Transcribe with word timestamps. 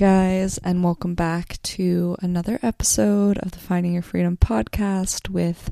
Guys, 0.00 0.56
and 0.64 0.82
welcome 0.82 1.14
back 1.14 1.60
to 1.62 2.16
another 2.22 2.58
episode 2.62 3.36
of 3.36 3.50
the 3.50 3.58
Finding 3.58 3.92
Your 3.92 4.00
Freedom 4.00 4.34
podcast 4.34 5.28
with 5.28 5.70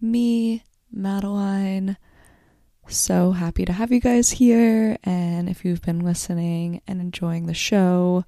me, 0.00 0.64
Madeline. 0.90 1.98
So 2.86 3.32
happy 3.32 3.66
to 3.66 3.72
have 3.74 3.92
you 3.92 4.00
guys 4.00 4.30
here. 4.30 4.96
And 5.04 5.50
if 5.50 5.66
you've 5.66 5.82
been 5.82 6.00
listening 6.00 6.80
and 6.86 6.98
enjoying 6.98 7.44
the 7.44 7.52
show, 7.52 8.24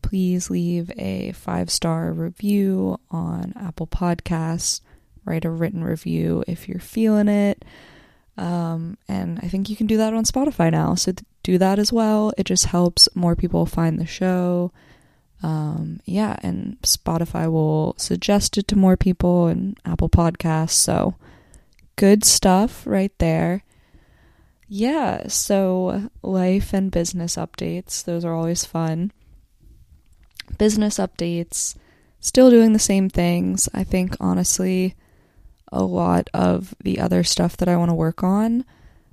please 0.00 0.48
leave 0.48 0.90
a 0.96 1.32
five 1.32 1.70
star 1.70 2.10
review 2.10 2.98
on 3.10 3.52
Apple 3.60 3.88
Podcasts. 3.88 4.80
Write 5.26 5.44
a 5.44 5.50
written 5.50 5.84
review 5.84 6.44
if 6.48 6.66
you're 6.66 6.80
feeling 6.80 7.28
it. 7.28 7.62
Um, 8.38 8.96
and 9.06 9.38
I 9.42 9.48
think 9.48 9.68
you 9.68 9.76
can 9.76 9.86
do 9.86 9.98
that 9.98 10.14
on 10.14 10.24
Spotify 10.24 10.72
now. 10.72 10.94
So 10.94 11.12
do 11.48 11.56
that 11.56 11.78
as 11.78 11.90
well. 11.90 12.30
It 12.36 12.44
just 12.44 12.66
helps 12.66 13.08
more 13.14 13.34
people 13.34 13.64
find 13.64 13.98
the 13.98 14.04
show. 14.04 14.70
Um, 15.42 16.00
yeah, 16.04 16.36
and 16.42 16.76
Spotify 16.82 17.50
will 17.50 17.94
suggest 17.96 18.58
it 18.58 18.68
to 18.68 18.76
more 18.76 18.98
people 18.98 19.46
and 19.46 19.78
Apple 19.82 20.10
Podcasts. 20.10 20.72
So 20.72 21.14
good 21.96 22.22
stuff 22.22 22.86
right 22.86 23.12
there. 23.16 23.64
Yeah, 24.68 25.28
so 25.28 26.10
life 26.22 26.74
and 26.74 26.90
business 26.90 27.36
updates, 27.36 28.04
those 28.04 28.26
are 28.26 28.34
always 28.34 28.66
fun. 28.66 29.10
Business 30.58 30.98
updates, 30.98 31.76
still 32.20 32.50
doing 32.50 32.74
the 32.74 32.78
same 32.78 33.08
things. 33.08 33.70
I 33.72 33.84
think 33.84 34.16
honestly, 34.20 34.96
a 35.72 35.82
lot 35.82 36.28
of 36.34 36.74
the 36.84 37.00
other 37.00 37.24
stuff 37.24 37.56
that 37.56 37.68
I 37.70 37.76
want 37.78 37.88
to 37.88 37.94
work 37.94 38.22
on, 38.22 38.66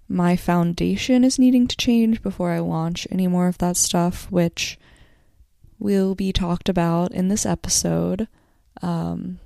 my 0.08 0.36
foundation 0.36 1.23
is 1.23 1.39
needing 1.39 1.67
to 1.67 1.78
change 1.78 2.22
before 2.22 2.52
I 2.52 2.59
launch 2.59 3.08
any 3.09 3.28
more 3.28 3.48
of 3.48 3.58
that 3.58 3.78
stuff, 3.78 4.30
which 4.31 4.78
will 5.80 6.16
be 6.16 6.31
talked 6.31 6.70
about 6.70 7.12
in 7.12 7.28
this 7.28 7.45
episode. 7.45 8.28
Um, 8.81 9.39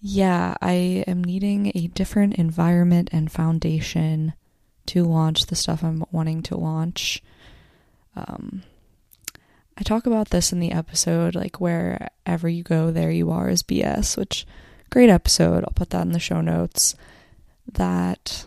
yeah, 0.00 0.54
I 0.60 1.04
am 1.06 1.24
needing 1.24 1.72
a 1.74 1.86
different 1.88 2.34
environment 2.34 3.08
and 3.10 3.32
foundation 3.32 4.34
to 4.86 5.04
launch 5.04 5.46
the 5.46 5.56
stuff 5.56 5.82
I'm 5.82 6.04
wanting 6.12 6.42
to 6.42 6.56
launch. 6.56 7.22
Um, 8.14 8.62
I 9.78 9.82
talk 9.82 10.06
about 10.06 10.28
this 10.28 10.52
in 10.52 10.60
the 10.60 10.72
episode, 10.72 11.34
like 11.34 11.60
wherever 11.60 12.48
you 12.48 12.62
go, 12.62 12.90
there 12.90 13.10
you 13.10 13.30
are 13.30 13.48
is 13.48 13.62
BS, 13.62 14.16
which 14.16 14.46
great 14.90 15.10
episode. 15.10 15.64
I'll 15.64 15.72
put 15.74 15.90
that 15.90 16.06
in 16.06 16.12
the 16.12 16.20
show 16.20 16.40
notes. 16.40 16.94
That 17.72 18.46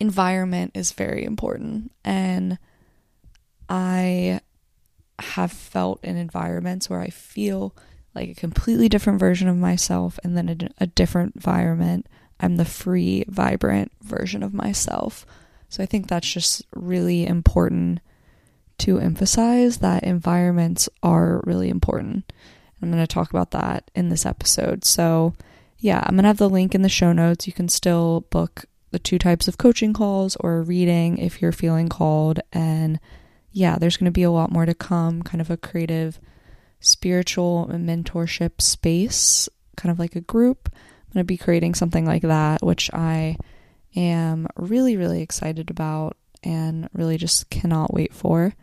environment 0.00 0.72
is 0.74 0.92
very 0.92 1.24
important, 1.24 1.92
and 2.04 2.58
I 3.68 4.40
have 5.18 5.52
felt 5.52 6.04
in 6.04 6.16
environments 6.16 6.90
where 6.90 7.00
I 7.00 7.08
feel 7.08 7.74
like 8.14 8.28
a 8.28 8.34
completely 8.34 8.88
different 8.88 9.18
version 9.18 9.48
of 9.48 9.56
myself, 9.56 10.18
and 10.22 10.36
then 10.36 10.48
a, 10.48 10.84
a 10.84 10.86
different 10.86 11.36
environment, 11.36 12.06
I'm 12.40 12.56
the 12.56 12.64
free, 12.64 13.24
vibrant 13.28 13.92
version 14.02 14.42
of 14.42 14.54
myself. 14.54 15.26
So 15.68 15.82
I 15.82 15.86
think 15.86 16.08
that's 16.08 16.30
just 16.30 16.62
really 16.74 17.26
important 17.26 18.00
to 18.78 18.98
emphasize 18.98 19.78
that 19.78 20.04
environments 20.04 20.88
are 21.02 21.40
really 21.44 21.68
important. 21.68 22.32
I'm 22.82 22.90
going 22.90 23.02
to 23.02 23.12
talk 23.12 23.30
about 23.30 23.52
that 23.52 23.90
in 23.94 24.08
this 24.08 24.26
episode. 24.26 24.84
So, 24.84 25.34
yeah, 25.78 26.02
I'm 26.04 26.16
going 26.16 26.24
to 26.24 26.28
have 26.28 26.38
the 26.38 26.50
link 26.50 26.74
in 26.74 26.82
the 26.82 26.88
show 26.88 27.12
notes. 27.12 27.46
You 27.46 27.52
can 27.52 27.68
still 27.68 28.26
book 28.30 28.66
the 28.94 28.98
two 29.00 29.18
types 29.18 29.48
of 29.48 29.58
coaching 29.58 29.92
calls 29.92 30.36
or 30.36 30.62
reading 30.62 31.18
if 31.18 31.42
you're 31.42 31.50
feeling 31.50 31.88
called. 31.88 32.38
And 32.52 33.00
yeah, 33.50 33.76
there's 33.76 33.96
going 33.96 34.04
to 34.04 34.12
be 34.12 34.22
a 34.22 34.30
lot 34.30 34.52
more 34.52 34.66
to 34.66 34.72
come, 34.72 35.24
kind 35.24 35.40
of 35.40 35.50
a 35.50 35.56
creative, 35.56 36.20
spiritual 36.78 37.68
mentorship 37.72 38.60
space, 38.60 39.48
kind 39.76 39.90
of 39.90 39.98
like 39.98 40.14
a 40.14 40.20
group. 40.20 40.70
I'm 40.72 41.12
going 41.12 41.22
to 41.22 41.24
be 41.24 41.36
creating 41.36 41.74
something 41.74 42.06
like 42.06 42.22
that, 42.22 42.62
which 42.62 42.88
I 42.94 43.36
am 43.96 44.46
really, 44.54 44.96
really 44.96 45.22
excited 45.22 45.70
about 45.70 46.16
and 46.44 46.88
really 46.92 47.16
just 47.16 47.50
cannot 47.50 47.92
wait 47.92 48.14
for. 48.14 48.54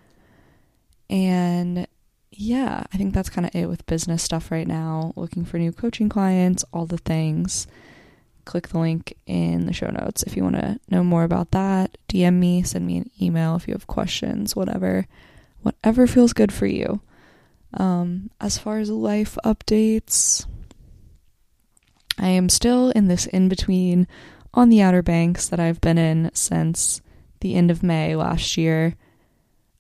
And 1.10 1.88
yeah, 2.32 2.86
I 2.94 2.98
think 2.98 3.14
that's 3.14 3.30
kind 3.30 3.46
of 3.46 3.54
it 3.54 3.68
with 3.68 3.86
business 3.86 4.24
stuff 4.24 4.50
right 4.50 4.68
now. 4.68 5.12
Looking 5.18 5.44
for 5.44 5.58
new 5.58 5.74
coaching 5.74 6.08
clients, 6.08 6.64
all 6.72 6.86
the 6.86 6.98
things. 7.00 7.68
Click 8.46 8.70
the 8.70 8.80
link 8.80 9.14
in 9.26 9.66
the 9.66 9.74
show 9.74 9.90
notes 9.90 10.24
if 10.24 10.36
you 10.36 10.44
want 10.44 10.56
to 10.56 10.80
know 10.90 11.04
more 11.04 11.24
about 11.24 11.52
that. 11.52 11.98
DM 12.08 12.36
me, 12.36 12.64
send 12.64 12.86
me 12.86 12.98
an 12.98 13.12
email 13.22 13.56
if 13.56 13.68
you 13.68 13.74
have 13.74 13.88
questions, 13.88 14.56
whatever. 14.56 15.08
Whatever 15.62 16.08
feels 16.08 16.34
good 16.34 16.52
for 16.52 16.66
you. 16.66 17.02
Um, 17.74 18.32
as 18.40 18.58
far 18.58 18.80
as 18.80 18.90
life 18.90 19.38
updates, 19.46 20.46
I 22.18 22.28
am 22.30 22.50
still 22.50 22.90
in 22.92 23.08
this 23.08 23.26
in 23.28 23.48
between 23.48 24.08
on 24.54 24.70
the 24.70 24.82
Outer 24.82 25.02
Banks 25.02 25.48
that 25.48 25.60
I've 25.60 25.82
been 25.82 25.98
in 25.98 26.32
since 26.34 27.02
the 27.40 27.56
end 27.56 27.72
of 27.72 27.84
May 27.84 28.16
last 28.16 28.58
year. 28.58 28.96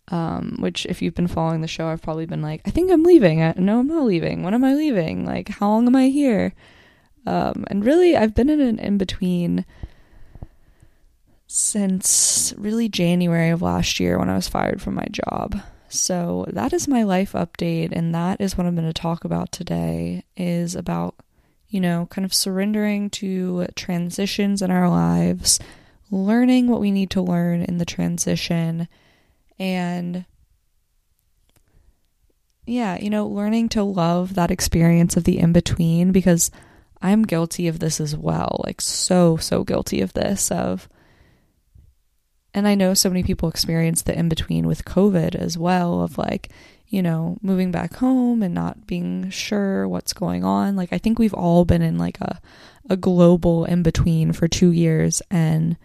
Um, 0.07 0.57
which, 0.59 0.85
if 0.87 1.01
you've 1.01 1.15
been 1.15 1.27
following 1.27 1.61
the 1.61 1.67
show, 1.67 1.87
I've 1.87 2.01
probably 2.01 2.25
been 2.25 2.41
like, 2.41 2.61
I 2.65 2.71
think 2.71 2.91
I'm 2.91 3.03
leaving. 3.03 3.41
I, 3.41 3.53
no, 3.55 3.79
I'm 3.79 3.87
not 3.87 4.03
leaving. 4.03 4.43
When 4.43 4.53
am 4.53 4.63
I 4.63 4.73
leaving? 4.73 5.25
Like, 5.25 5.47
how 5.47 5.69
long 5.69 5.87
am 5.87 5.95
I 5.95 6.07
here? 6.07 6.53
Um, 7.25 7.65
and 7.67 7.85
really, 7.85 8.15
I've 8.15 8.33
been 8.33 8.49
in 8.49 8.61
an 8.61 8.79
in 8.79 8.97
between 8.97 9.65
since 11.47 12.53
really 12.57 12.87
January 12.89 13.49
of 13.49 13.61
last 13.61 13.99
year 13.99 14.17
when 14.17 14.29
I 14.29 14.35
was 14.35 14.47
fired 14.47 14.81
from 14.81 14.95
my 14.95 15.07
job. 15.11 15.61
So 15.89 16.45
that 16.49 16.71
is 16.71 16.87
my 16.87 17.03
life 17.03 17.33
update, 17.33 17.91
and 17.91 18.15
that 18.15 18.39
is 18.39 18.57
what 18.57 18.65
I'm 18.65 18.75
going 18.75 18.87
to 18.87 18.93
talk 18.93 19.25
about 19.25 19.51
today. 19.51 20.23
Is 20.35 20.75
about 20.75 21.15
you 21.71 21.79
know, 21.79 22.05
kind 22.11 22.25
of 22.25 22.33
surrendering 22.33 23.09
to 23.09 23.65
transitions 23.75 24.61
in 24.61 24.69
our 24.69 24.89
lives, 24.89 25.57
learning 26.11 26.67
what 26.67 26.81
we 26.81 26.91
need 26.91 27.09
to 27.09 27.21
learn 27.21 27.61
in 27.61 27.77
the 27.77 27.85
transition 27.85 28.89
and 29.57 30.25
yeah, 32.65 32.99
you 32.99 33.09
know, 33.09 33.25
learning 33.25 33.69
to 33.69 33.83
love 33.83 34.35
that 34.35 34.51
experience 34.51 35.17
of 35.17 35.23
the 35.23 35.39
in 35.39 35.53
between 35.53 36.11
because 36.11 36.51
I'm 37.01 37.23
guilty 37.23 37.67
of 37.67 37.79
this 37.79 37.99
as 37.99 38.15
well. 38.15 38.61
Like, 38.65 38.81
so, 38.81 39.37
so 39.37 39.63
guilty 39.63 40.01
of 40.01 40.13
this. 40.13 40.51
Of, 40.51 40.87
and 42.53 42.67
I 42.67 42.75
know 42.75 42.93
so 42.93 43.09
many 43.09 43.23
people 43.23 43.49
experience 43.49 44.01
the 44.01 44.17
in 44.17 44.29
between 44.29 44.67
with 44.67 44.85
COVID 44.85 45.35
as 45.35 45.57
well, 45.57 46.01
of 46.01 46.17
like, 46.17 46.49
you 46.87 47.01
know, 47.01 47.37
moving 47.41 47.71
back 47.71 47.95
home 47.95 48.43
and 48.43 48.53
not 48.53 48.85
being 48.85 49.29
sure 49.29 49.87
what's 49.87 50.13
going 50.13 50.43
on. 50.43 50.75
Like, 50.75 50.93
I 50.93 50.97
think 50.97 51.17
we've 51.17 51.33
all 51.33 51.65
been 51.65 51.81
in 51.81 51.97
like 51.97 52.19
a, 52.19 52.39
a 52.89 52.97
global 52.97 53.65
in 53.65 53.81
between 53.81 54.33
for 54.33 54.47
two 54.47 54.71
years. 54.71 55.21
And 55.31 55.77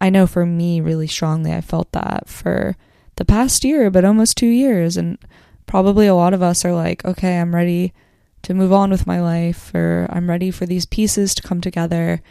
I 0.00 0.10
know 0.10 0.26
for 0.26 0.44
me, 0.44 0.80
really 0.80 1.06
strongly, 1.06 1.52
I 1.52 1.60
felt 1.60 1.92
that 1.92 2.28
for 2.28 2.76
the 3.16 3.24
past 3.24 3.64
year, 3.64 3.90
but 3.90 4.04
almost 4.04 4.36
two 4.36 4.46
years. 4.46 4.96
And 4.96 5.18
probably 5.66 6.06
a 6.06 6.14
lot 6.14 6.34
of 6.34 6.42
us 6.42 6.64
are 6.64 6.72
like, 6.74 7.04
okay, 7.04 7.38
I'm 7.38 7.54
ready 7.54 7.94
to 8.42 8.54
move 8.54 8.72
on 8.72 8.90
with 8.90 9.06
my 9.06 9.20
life, 9.20 9.74
or 9.74 10.06
I'm 10.10 10.28
ready 10.28 10.50
for 10.50 10.66
these 10.66 10.86
pieces 10.86 11.34
to 11.34 11.42
come 11.42 11.60
together. 11.60 12.22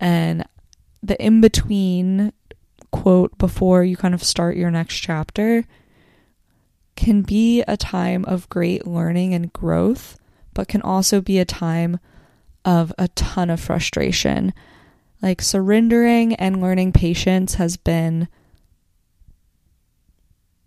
And 0.00 0.44
the 1.02 1.22
in 1.22 1.40
between 1.40 2.32
quote 2.90 3.36
before 3.38 3.84
you 3.84 3.96
kind 3.96 4.14
of 4.14 4.24
start 4.24 4.56
your 4.56 4.70
next 4.70 4.96
chapter 4.96 5.64
can 6.96 7.22
be 7.22 7.62
a 7.68 7.76
time 7.76 8.24
of 8.24 8.48
great 8.48 8.86
learning 8.86 9.34
and 9.34 9.52
growth, 9.52 10.18
but 10.54 10.68
can 10.68 10.82
also 10.82 11.20
be 11.20 11.38
a 11.38 11.44
time 11.44 11.98
of 12.64 12.92
a 12.98 13.08
ton 13.08 13.50
of 13.50 13.60
frustration 13.60 14.52
like 15.22 15.42
surrendering 15.42 16.34
and 16.34 16.60
learning 16.60 16.92
patience 16.92 17.54
has 17.54 17.76
been 17.76 18.28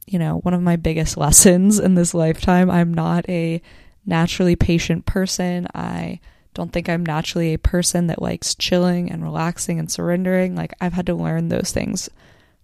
you 0.05 0.19
know 0.19 0.37
one 0.39 0.53
of 0.53 0.61
my 0.61 0.75
biggest 0.75 1.17
lessons 1.25 1.79
in 1.79 1.95
this 1.95 2.13
lifetime 2.13 2.69
i'm 2.69 2.93
not 2.93 3.27
a 3.29 3.61
naturally 4.05 4.55
patient 4.55 5.05
person 5.05 5.67
i 5.73 6.19
don't 6.53 6.73
think 6.73 6.89
i'm 6.89 7.05
naturally 7.05 7.53
a 7.53 7.59
person 7.59 8.07
that 8.07 8.21
likes 8.21 8.55
chilling 8.55 9.11
and 9.11 9.23
relaxing 9.23 9.79
and 9.79 9.91
surrendering 9.91 10.55
like 10.55 10.73
i've 10.81 10.93
had 10.93 11.05
to 11.05 11.13
learn 11.13 11.49
those 11.49 11.71
things 11.71 12.09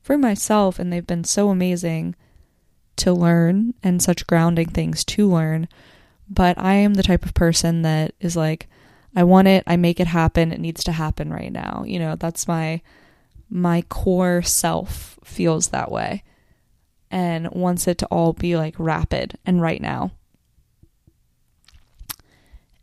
for 0.02 0.18
myself 0.18 0.80
and 0.80 0.92
they've 0.92 1.08
been 1.08 1.24
so 1.24 1.50
amazing 1.50 2.16
to 2.96 3.14
learn 3.14 3.74
and 3.84 4.02
such 4.02 4.28
grounding 4.28 4.68
things 4.68 5.04
to 5.04 5.30
learn 5.30 5.68
but 6.30 6.58
i 6.58 6.74
am 6.74 6.96
the 6.96 7.04
type 7.04 7.26
of 7.26 7.34
person 7.34 7.84
that 7.84 8.14
is 8.20 8.36
like 8.36 8.68
I 9.18 9.24
want 9.24 9.48
it, 9.48 9.64
I 9.66 9.78
make 9.78 10.00
it 10.00 10.06
happen, 10.06 10.52
it 10.52 10.60
needs 10.60 10.84
to 10.84 10.92
happen 10.92 11.34
right 11.34 11.52
now. 11.52 11.84
You 11.88 11.98
know, 11.98 12.16
that's 12.16 12.48
my 12.48 12.82
my 13.50 13.82
core 13.90 14.44
self 14.44 15.18
feels 15.24 15.70
that 15.70 15.92
way 15.92 16.24
and 17.10 17.50
wants 17.52 17.88
it 17.88 17.98
to 18.00 18.06
all 18.08 18.34
be 18.34 18.56
like 18.56 18.76
rapid 18.78 19.40
and 19.44 19.60
right 19.60 19.82
now. 19.82 20.12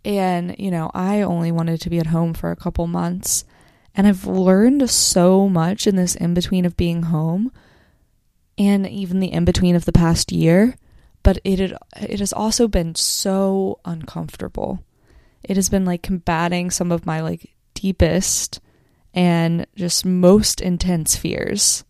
And, 0.04 0.54
you 0.58 0.70
know, 0.70 0.90
I 0.94 1.22
only 1.22 1.50
wanted 1.50 1.80
to 1.80 1.90
be 1.90 1.98
at 1.98 2.06
home 2.08 2.34
for 2.34 2.50
a 2.50 2.56
couple 2.56 2.86
months. 2.86 3.44
And 3.94 4.06
I've 4.06 4.26
learned 4.26 4.90
so 4.90 5.48
much 5.48 5.86
in 5.86 5.96
this 5.96 6.14
in 6.14 6.34
between 6.34 6.64
of 6.64 6.76
being 6.76 7.04
home. 7.04 7.52
and 8.56 8.86
even 8.86 9.20
the 9.20 9.32
in 9.32 9.44
between 9.44 9.74
of 9.74 9.84
the 9.84 9.92
past 9.92 10.30
year, 10.30 10.76
but 11.22 11.38
it 11.44 11.58
had, 11.58 11.76
it 12.00 12.20
has 12.20 12.32
also 12.32 12.68
been 12.68 12.94
so 12.94 13.80
uncomfortable. 13.84 14.84
It 15.42 15.56
has 15.56 15.68
been 15.68 15.84
like 15.84 16.02
combating 16.02 16.70
some 16.70 16.92
of 16.92 17.06
my 17.06 17.20
like 17.20 17.54
deepest 17.74 18.60
and 19.12 19.66
just 19.74 20.04
most 20.06 20.60
intense 20.60 21.16
fears. 21.16 21.84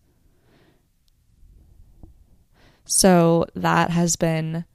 So 2.85 3.45
that 3.55 3.91
has 3.91 4.15
been 4.15 4.65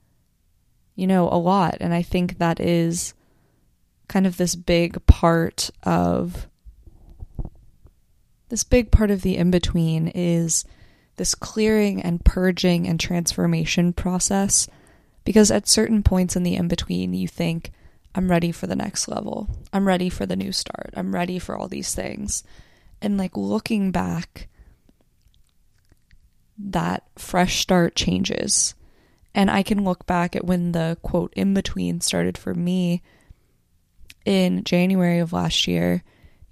you 0.94 1.06
know 1.06 1.28
a 1.28 1.38
lot 1.38 1.76
and 1.81 1.94
I 1.94 2.02
think 2.02 2.38
that 2.38 2.60
is 2.60 3.14
kind 4.11 4.27
of 4.27 4.37
this 4.37 4.57
big 4.57 5.07
part 5.07 5.71
of 5.85 6.49
this 8.49 8.65
big 8.65 8.91
part 8.91 9.09
of 9.09 9.23
the 9.23 9.37
in 9.37 9.53
between 9.53 10.09
is 10.09 10.65
this 11.17 11.37
clearing 11.37 12.03
and 12.03 12.25
purging 12.25 12.89
and 12.89 12.99
transformation 12.99 13.93
process 13.93 14.67
because 15.25 15.53
at 15.53 15.69
certain 15.69 16.03
points 16.03 16.35
in 16.35 16.43
the 16.43 16.57
in 16.57 16.67
between 16.67 17.15
you 17.15 17.29
think 17.29 17.71
I'm 18.12 18.29
ready 18.29 18.51
for 18.51 18.67
the 18.67 18.75
next 18.75 19.07
level. 19.07 19.49
I'm 19.73 19.87
ready 19.87 20.09
for 20.09 20.27
the 20.27 20.35
new 20.35 20.51
start. 20.51 20.93
I'm 20.97 21.15
ready 21.15 21.39
for 21.39 21.57
all 21.57 21.69
these 21.69 21.95
things. 21.95 22.43
And 23.01 23.17
like 23.17 23.37
looking 23.37 23.93
back 23.93 24.49
that 26.59 27.05
fresh 27.17 27.61
start 27.61 27.95
changes. 27.95 28.75
And 29.37 29.49
I 29.49 29.62
can 29.62 29.85
look 29.85 30.05
back 30.05 30.35
at 30.35 30.45
when 30.45 30.73
the 30.73 30.99
quote 31.03 31.33
in 31.37 31.55
between 31.55 32.01
started 32.01 32.37
for 32.37 32.53
me 32.53 33.03
in 34.25 34.64
January 34.64 35.19
of 35.19 35.32
last 35.32 35.67
year 35.67 36.02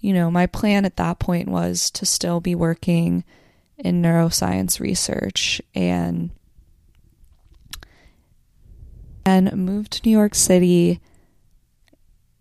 you 0.00 0.12
know, 0.12 0.31
my 0.31 0.47
plan 0.47 0.85
at 0.85 0.97
that 0.97 1.19
point 1.19 1.49
was 1.49 1.91
to 1.93 2.06
still 2.06 2.41
be 2.41 2.55
working 2.55 3.25
in 3.76 4.03
neuroscience 4.03 4.81
research 4.81 5.61
and 5.75 6.31
and 9.25 9.53
moved 9.53 9.93
to 9.93 10.03
New 10.05 10.17
York 10.17 10.35
City. 10.35 11.00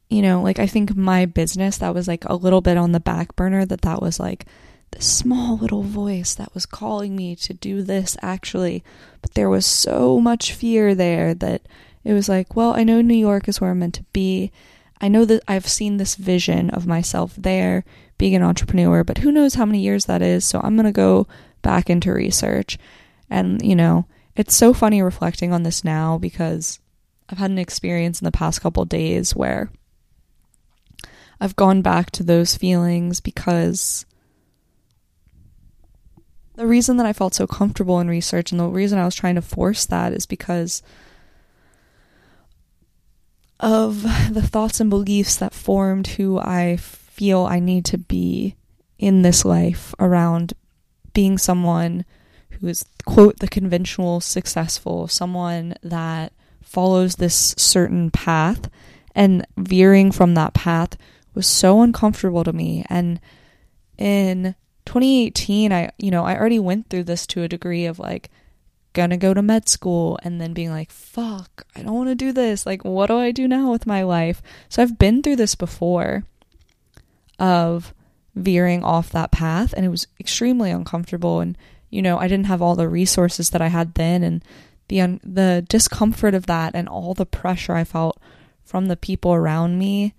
You 0.10 0.22
know, 0.22 0.42
like 0.42 0.60
I 0.60 0.68
think 0.68 0.96
my 0.96 1.26
business 1.26 1.80
that 1.80 1.94
was 1.94 2.08
like 2.08 2.26
a 2.26 2.36
little 2.36 2.62
bit 2.62 2.78
on 2.78 2.92
the 2.92 3.00
back 3.00 3.36
burner 3.36 3.66
that 3.66 3.82
that 3.82 4.02
was 4.02 4.20
like 4.20 4.46
the 4.92 5.02
small 5.02 5.58
little 5.58 5.84
voice 5.84 6.34
that 6.36 6.54
was 6.54 6.66
calling 6.66 7.16
me 7.16 7.36
to 7.38 7.54
do 7.54 7.82
this 7.82 8.16
actually. 8.22 8.84
But 9.22 9.34
there 9.34 9.50
was 9.50 9.66
so 9.66 10.22
much 10.22 10.54
fear 10.54 10.94
there 10.94 11.34
that 11.34 11.64
it 12.04 12.14
was 12.14 12.30
like, 12.30 12.56
well, 12.56 12.74
I 12.76 12.84
know 12.84 13.02
New 13.02 13.18
York 13.18 13.50
is 13.50 13.60
where 13.60 13.72
I'm 13.72 13.80
meant 13.80 13.96
to 13.96 14.06
be 14.14 14.52
I 15.00 15.08
know 15.08 15.26
that 15.26 15.44
I've 15.48 15.68
seen 15.68 15.98
this 15.98 16.16
vision 16.16 16.70
of 16.72 16.88
myself 16.88 17.34
there 17.38 17.84
being 18.18 18.36
an 18.36 18.44
entrepreneur, 18.44 19.04
but 19.04 19.20
who 19.20 19.32
knows 19.32 19.54
how 19.54 19.66
many 19.66 19.80
years 19.80 20.06
that 20.06 20.22
is. 20.22 20.44
So 20.44 20.60
I'm 20.64 20.76
going 20.76 20.86
to 20.86 20.92
go 20.92 21.28
back 21.62 21.90
into 21.90 22.12
research. 22.12 22.78
And, 23.30 23.62
you 23.62 23.76
know, 23.76 24.08
it's 24.36 24.56
so 24.56 24.74
funny 24.74 25.02
reflecting 25.02 25.54
on 25.54 25.64
this 25.64 25.84
now 25.84 26.18
because 26.18 26.80
I've 27.30 27.38
had 27.38 27.52
an 27.52 27.60
experience 27.60 28.22
in 28.22 28.26
the 28.26 28.32
past 28.32 28.62
couple 28.62 28.86
days 28.86 29.36
where 29.36 29.70
I've 31.40 31.56
gone 31.56 31.82
back 31.82 32.12
to 32.12 32.24
those 32.24 32.56
feelings 32.56 33.20
because 33.22 34.06
the 36.56 36.66
reason 36.66 36.98
that 36.98 37.06
I 37.06 37.14
felt 37.14 37.36
so 37.36 37.46
comfortable 37.46 38.00
in 38.00 38.08
research 38.08 38.52
and 38.52 38.60
the 38.60 38.68
reason 38.68 38.98
I 38.98 39.06
was 39.06 39.16
trying 39.16 39.36
to 39.36 39.42
force 39.42 39.86
that 39.86 40.14
is 40.14 40.26
because 40.26 40.82
of 43.60 44.04
the 44.32 44.42
thoughts 44.42 44.80
and 44.80 44.90
beliefs 44.90 45.36
that 45.38 45.54
formed 45.54 46.08
who 46.08 46.38
I 46.40 46.78
feel 46.78 47.46
I 47.46 47.60
need 47.60 47.86
to 47.86 47.98
be 47.98 48.56
in 49.00 49.22
this 49.22 49.44
life 49.44 49.94
around 50.00 50.54
being 51.14 51.38
someone 51.38 52.06
who 52.52 52.68
is, 52.68 52.86
quote, 53.06 53.40
the 53.40 53.48
conventional 53.48 54.20
successful, 54.20 55.08
someone 55.08 55.76
that 55.84 56.34
follows 56.62 57.16
this 57.16 57.56
certain 57.58 58.12
path, 58.12 58.70
and 59.16 59.46
veering 59.58 60.12
from 60.12 60.36
that 60.36 60.54
path 60.54 60.98
was 61.34 61.48
so 61.48 61.82
uncomfortable 61.82 62.44
to 62.44 62.54
me. 62.54 62.86
And 62.90 63.20
in 63.98 64.56
2018, 64.86 65.72
I, 65.72 65.92
you 65.98 66.12
know, 66.12 66.24
I 66.24 66.38
already 66.38 66.60
went 66.60 66.90
through 66.90 67.06
this 67.06 67.26
to 67.28 67.44
a 67.44 67.48
degree 67.48 67.86
of 67.86 68.00
like, 68.00 68.30
gonna 68.98 69.16
go 69.16 69.34
to 69.34 69.42
med 69.42 69.70
school 69.70 70.20
and 70.24 70.42
then 70.42 70.54
being 70.54 70.72
like, 70.72 70.92
fuck, 70.92 71.66
I 71.76 71.84
don't 71.84 71.94
want 71.94 72.10
to 72.10 72.16
do 72.16 72.34
this. 72.34 72.66
Like, 72.66 72.84
what 72.84 73.08
do 73.08 73.18
I 73.18 73.32
do 73.32 73.48
now 73.48 73.72
with 73.72 73.88
my 73.88 74.04
life? 74.04 74.42
So 74.68 74.82
I've 74.82 74.98
been 74.98 75.22
through 75.22 75.38
this 75.38 75.56
before 75.56 76.26
of 77.40 77.94
veering 78.36 78.84
off 78.84 79.12
that 79.12 79.32
path 79.32 79.74
and 79.74 79.86
it 79.86 79.90
was 79.90 80.08
extremely 80.20 80.72
uncomfortable 80.72 81.40
and 81.40 81.58
you 81.90 82.02
know, 82.02 82.18
I 82.18 82.28
didn't 82.28 82.48
have 82.48 82.62
all 82.62 82.76
the 82.76 82.90
resources 82.90 83.52
that 83.52 83.62
I 83.62 83.68
had 83.68 83.94
then 83.94 84.24
and 84.24 84.44
the 84.90 85.00
un- 85.00 85.22
the 85.24 85.66
discomfort 85.70 86.34
of 86.34 86.46
that 86.48 86.76
and 86.76 86.90
all 86.90 87.14
the 87.14 87.26
pressure 87.26 87.74
I 87.74 87.84
felt 87.84 88.20
from 88.66 88.88
the 88.88 88.98
people 88.98 89.34
around 89.34 89.80
me 89.80 90.14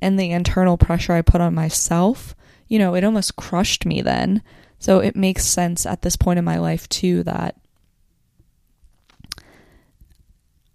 and 0.00 0.18
the 0.18 0.30
internal 0.30 0.78
pressure 0.78 1.12
I 1.12 1.22
put 1.22 1.40
on 1.40 1.54
myself, 1.54 2.34
you 2.68 2.78
know, 2.78 2.94
it 2.94 3.04
almost 3.04 3.36
crushed 3.36 3.84
me 3.84 4.00
then. 4.00 4.42
So 4.78 4.98
it 4.98 5.14
makes 5.14 5.44
sense 5.44 5.84
at 5.84 6.02
this 6.02 6.16
point 6.16 6.38
in 6.38 6.44
my 6.44 6.58
life 6.58 6.88
too 6.88 7.22
that 7.24 7.56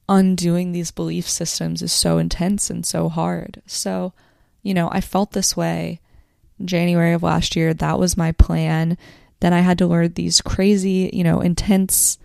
undoing 0.09 0.71
these 0.71 0.91
belief 0.91 1.27
systems 1.27 1.81
is 1.81 1.91
so 1.91 2.17
intense 2.17 2.69
and 2.69 2.85
so 2.85 3.09
hard. 3.09 3.61
So, 3.65 4.13
you 4.63 4.73
know, 4.73 4.89
I 4.91 5.01
felt 5.01 5.31
this 5.31 5.57
way 5.57 5.99
January 6.63 7.13
of 7.13 7.23
last 7.23 7.55
year. 7.55 7.73
That 7.73 7.99
was 7.99 8.17
my 8.17 8.31
plan. 8.31 8.97
Then 9.39 9.53
I 9.53 9.59
had 9.59 9.77
to 9.79 9.87
learn 9.87 10.13
these 10.13 10.41
crazy, 10.41 11.09
you 11.13 11.23
know, 11.23 11.41
intense 11.41 12.17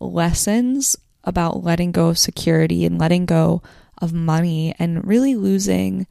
lessons 0.00 0.96
about 1.24 1.62
letting 1.62 1.92
go 1.92 2.08
of 2.08 2.18
security 2.18 2.84
and 2.84 2.98
letting 2.98 3.26
go 3.26 3.62
of 3.98 4.12
money 4.12 4.74
and 4.78 5.06
really 5.06 5.34
losing 5.36 6.06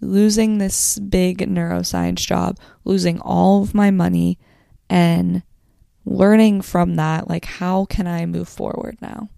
losing 0.00 0.58
this 0.58 0.98
big 1.00 1.38
neuroscience 1.38 2.18
job, 2.18 2.56
losing 2.84 3.20
all 3.20 3.62
of 3.62 3.74
my 3.74 3.90
money 3.90 4.38
and 4.88 5.42
learning 6.08 6.62
from 6.62 6.96
that, 6.96 7.28
like, 7.28 7.44
how 7.44 7.84
can 7.84 8.06
I 8.06 8.26
move 8.26 8.48
forward 8.48 8.96
now? 9.00 9.28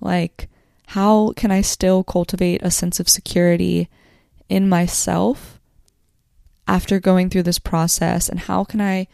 Like, 0.00 0.48
how 0.86 1.32
can 1.36 1.50
I 1.50 1.60
still 1.60 2.02
cultivate 2.02 2.62
a 2.62 2.70
sense 2.70 2.98
of 2.98 3.08
security 3.08 3.88
in 4.48 4.68
myself 4.68 5.60
after 6.66 6.98
going 6.98 7.30
through 7.30 7.44
this 7.44 7.58
process? 7.58 8.28
And 8.28 8.40
how 8.40 8.64
can 8.64 8.80
I 8.80 9.06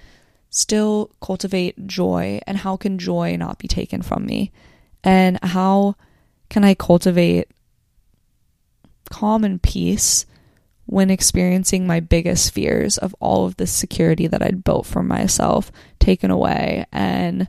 still 0.51 1.11
cultivate 1.21 1.87
joy? 1.87 2.41
And 2.47 2.59
how 2.59 2.77
can 2.77 2.99
joy 2.99 3.37
not 3.37 3.59
be 3.59 3.69
taken 3.69 4.03
from 4.03 4.25
me? 4.25 4.53
And 5.03 5.39
how 5.43 5.97
can 6.49 6.65
I 6.65 6.75
cultivate 6.75 7.49
calm 9.11 9.45
and 9.45 9.61
peace 9.61 10.27
when 10.89 11.11
experiencing 11.11 11.87
my 11.87 12.01
biggest 12.01 12.55
fears 12.55 12.97
of 12.97 13.15
all 13.21 13.45
of 13.45 13.59
the 13.59 13.67
security 13.67 14.27
that 14.27 14.43
I'd 14.43 14.65
built 14.65 14.87
for 14.87 15.03
myself 15.03 15.71
taken 15.99 16.31
away 16.31 16.87
and 16.91 17.47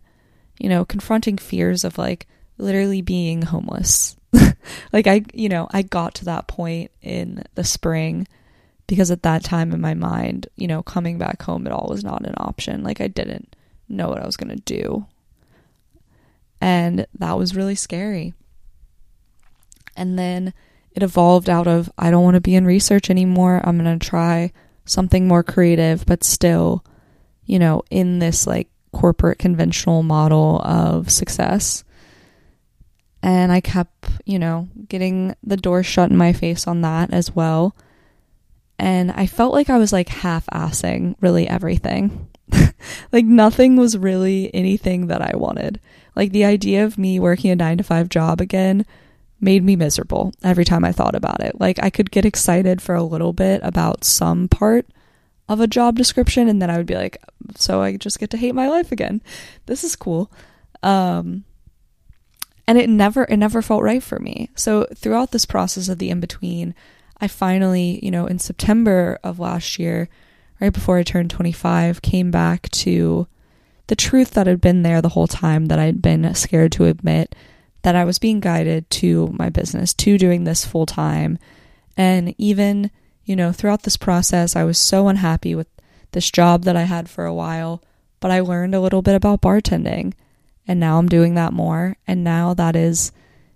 you 0.60 0.68
know 0.68 0.84
confronting 0.84 1.38
fears 1.38 1.86
of 1.86 1.98
like 1.98 2.28
literally 2.58 3.02
being 3.02 3.42
homeless. 3.44 4.16
Like 4.92 5.08
I 5.08 5.24
you 5.34 5.50
know 5.50 5.68
I 5.72 5.82
got 5.82 6.16
to 6.16 6.26
that 6.26 6.48
point 6.48 6.92
in 7.02 7.44
the 7.56 7.64
spring 7.64 8.28
because 8.88 9.10
at 9.10 9.24
that 9.24 9.44
time 9.44 9.72
in 9.72 9.82
my 9.82 9.94
mind 9.94 10.48
you 10.58 10.68
know 10.68 10.84
coming 10.84 11.18
back 11.18 11.42
home 11.42 11.66
at 11.66 11.74
all 11.74 11.88
was 11.90 12.04
not 12.04 12.26
an 12.26 12.36
option. 12.38 12.84
Like 12.84 13.02
I 13.02 13.08
didn't 13.08 13.56
know 13.88 14.10
what 14.10 14.22
I 14.22 14.26
was 14.26 14.38
going 14.38 14.56
to 14.56 14.64
do. 14.64 15.08
And 16.62 17.08
that 17.18 17.38
was 17.38 17.56
really 17.56 17.76
scary. 17.76 18.34
And 19.96 20.20
then 20.20 20.54
it 20.94 21.04
evolved 21.04 21.50
out 21.50 21.68
of 21.68 21.92
I 21.98 22.12
don't 22.12 22.24
want 22.24 22.36
to 22.36 22.42
be 22.42 22.56
in 22.56 22.66
research 22.66 23.10
anymore. 23.10 23.62
I'm 23.64 23.78
going 23.78 24.00
to 24.00 24.06
try 24.06 24.52
something 24.86 25.28
more 25.28 25.44
creative, 25.44 26.06
but 26.06 26.24
still, 26.24 26.84
you 27.46 27.60
know, 27.60 27.84
in 27.90 28.20
this 28.20 28.48
like 28.48 28.70
corporate 28.92 29.40
conventional 29.40 30.04
model 30.04 30.62
of 30.64 31.12
success. 31.12 31.84
And 33.22 33.52
I 33.52 33.62
kept, 33.62 34.10
you 34.26 34.40
know, 34.40 34.70
getting 34.88 35.36
the 35.44 35.58
door 35.58 35.84
shut 35.84 36.10
in 36.10 36.18
my 36.18 36.34
face 36.34 36.68
on 36.68 36.82
that 36.82 37.14
as 37.14 37.36
well. 37.36 37.76
And 38.78 39.12
I 39.12 39.26
felt 39.26 39.54
like 39.54 39.70
I 39.70 39.78
was 39.78 39.92
like 39.92 40.08
half 40.08 40.46
assing 40.48 41.16
really 41.20 41.48
everything. 41.48 42.30
like 43.12 43.26
nothing 43.26 43.76
was 43.76 43.98
really 43.98 44.54
anything 44.56 45.08
that 45.08 45.22
I 45.22 45.36
wanted. 45.36 45.82
Like 46.16 46.32
the 46.32 46.46
idea 46.46 46.86
of 46.86 46.98
me 46.98 47.20
working 47.20 47.52
a 47.52 47.56
nine 47.56 47.78
to 47.78 47.84
five 47.84 48.10
job 48.10 48.40
again 48.40 48.86
made 49.42 49.64
me 49.64 49.76
miserable 49.76 50.34
every 50.44 50.66
time 50.66 50.84
I 50.84 50.92
thought 50.92 51.16
about 51.16 51.42
it. 51.42 51.60
Like 51.60 51.82
I 51.82 51.90
could 51.90 52.12
get 52.12 52.26
excited 52.26 52.82
for 52.82 52.96
a 52.96 53.04
little 53.04 53.34
bit 53.34 53.62
about 53.64 54.04
some 54.04 54.48
part 54.48 54.86
of 55.48 55.60
a 55.60 55.68
job 55.68 55.96
description 55.96 56.48
and 56.48 56.62
then 56.62 56.70
I 56.70 56.78
would 56.78 56.86
be 56.86 56.96
like 56.96 57.18
so 57.56 57.82
I 57.82 57.98
just 57.98 58.20
get 58.20 58.30
to 58.32 58.38
hate 58.38 58.56
my 58.56 58.68
life 58.68 58.92
again. 58.92 59.22
This 59.66 59.84
is 59.84 59.96
cool. 59.96 60.32
Um 60.84 61.46
and 62.68 62.78
it 62.78 62.90
never 62.90 63.24
it 63.24 63.38
never 63.38 63.62
felt 63.62 63.84
right 63.84 64.04
for 64.04 64.20
me. 64.20 64.50
So 64.56 64.86
throughout 64.96 65.32
this 65.32 65.46
process 65.46 65.90
of 65.90 65.98
the 65.98 66.10
in 66.10 66.20
between, 66.20 66.76
I 67.20 67.28
finally, 67.28 68.00
you 68.04 68.12
know, 68.12 68.28
in 68.28 68.40
September 68.40 69.20
of 69.24 69.40
last 69.40 69.80
year, 69.80 70.08
right 70.62 70.72
before 70.72 70.98
I 70.98 71.04
turned 71.04 71.32
25, 71.32 72.02
came 72.02 72.32
back 72.32 72.70
to 72.70 73.28
the 73.88 73.96
truth 73.96 74.32
that 74.32 74.46
had 74.46 74.62
been 74.62 74.84
there 74.84 75.02
the 75.02 75.10
whole 75.10 75.28
time 75.28 75.66
that 75.66 75.80
I'd 75.80 76.02
been 76.02 76.34
scared 76.36 76.72
to 76.74 76.86
admit 76.86 77.36
that 77.82 77.96
I 77.96 78.06
was 78.06 78.20
being 78.20 78.40
guided 78.40 78.90
to 78.92 79.34
my 79.38 79.50
business, 79.50 79.94
to 79.96 80.18
doing 80.18 80.44
this 80.44 80.66
full 80.66 80.86
time. 80.86 81.40
And 81.96 82.36
even, 82.38 82.92
you 83.26 83.36
know, 83.36 83.52
throughout 83.52 83.84
this 83.84 83.98
process, 83.98 84.56
I 84.56 84.64
was 84.64 84.78
so 84.78 85.08
unhappy 85.08 85.56
with 85.56 85.68
this 86.12 86.30
job 86.30 86.64
that 86.64 86.76
I 86.76 86.84
had 86.84 87.10
for 87.10 87.26
a 87.26 87.34
while, 87.34 87.84
but 88.20 88.32
I 88.32 88.40
learned 88.42 88.76
a 88.76 88.82
little 88.82 89.02
bit 89.02 89.16
about 89.16 89.42
bartending. 89.42 90.14
And 90.68 90.80
now 90.80 90.98
I'm 90.98 91.10
doing 91.10 91.36
that 91.36 91.54
more. 91.54 91.96
And 92.08 92.24
now 92.24 92.54
that 92.54 92.76
is, 92.76 93.12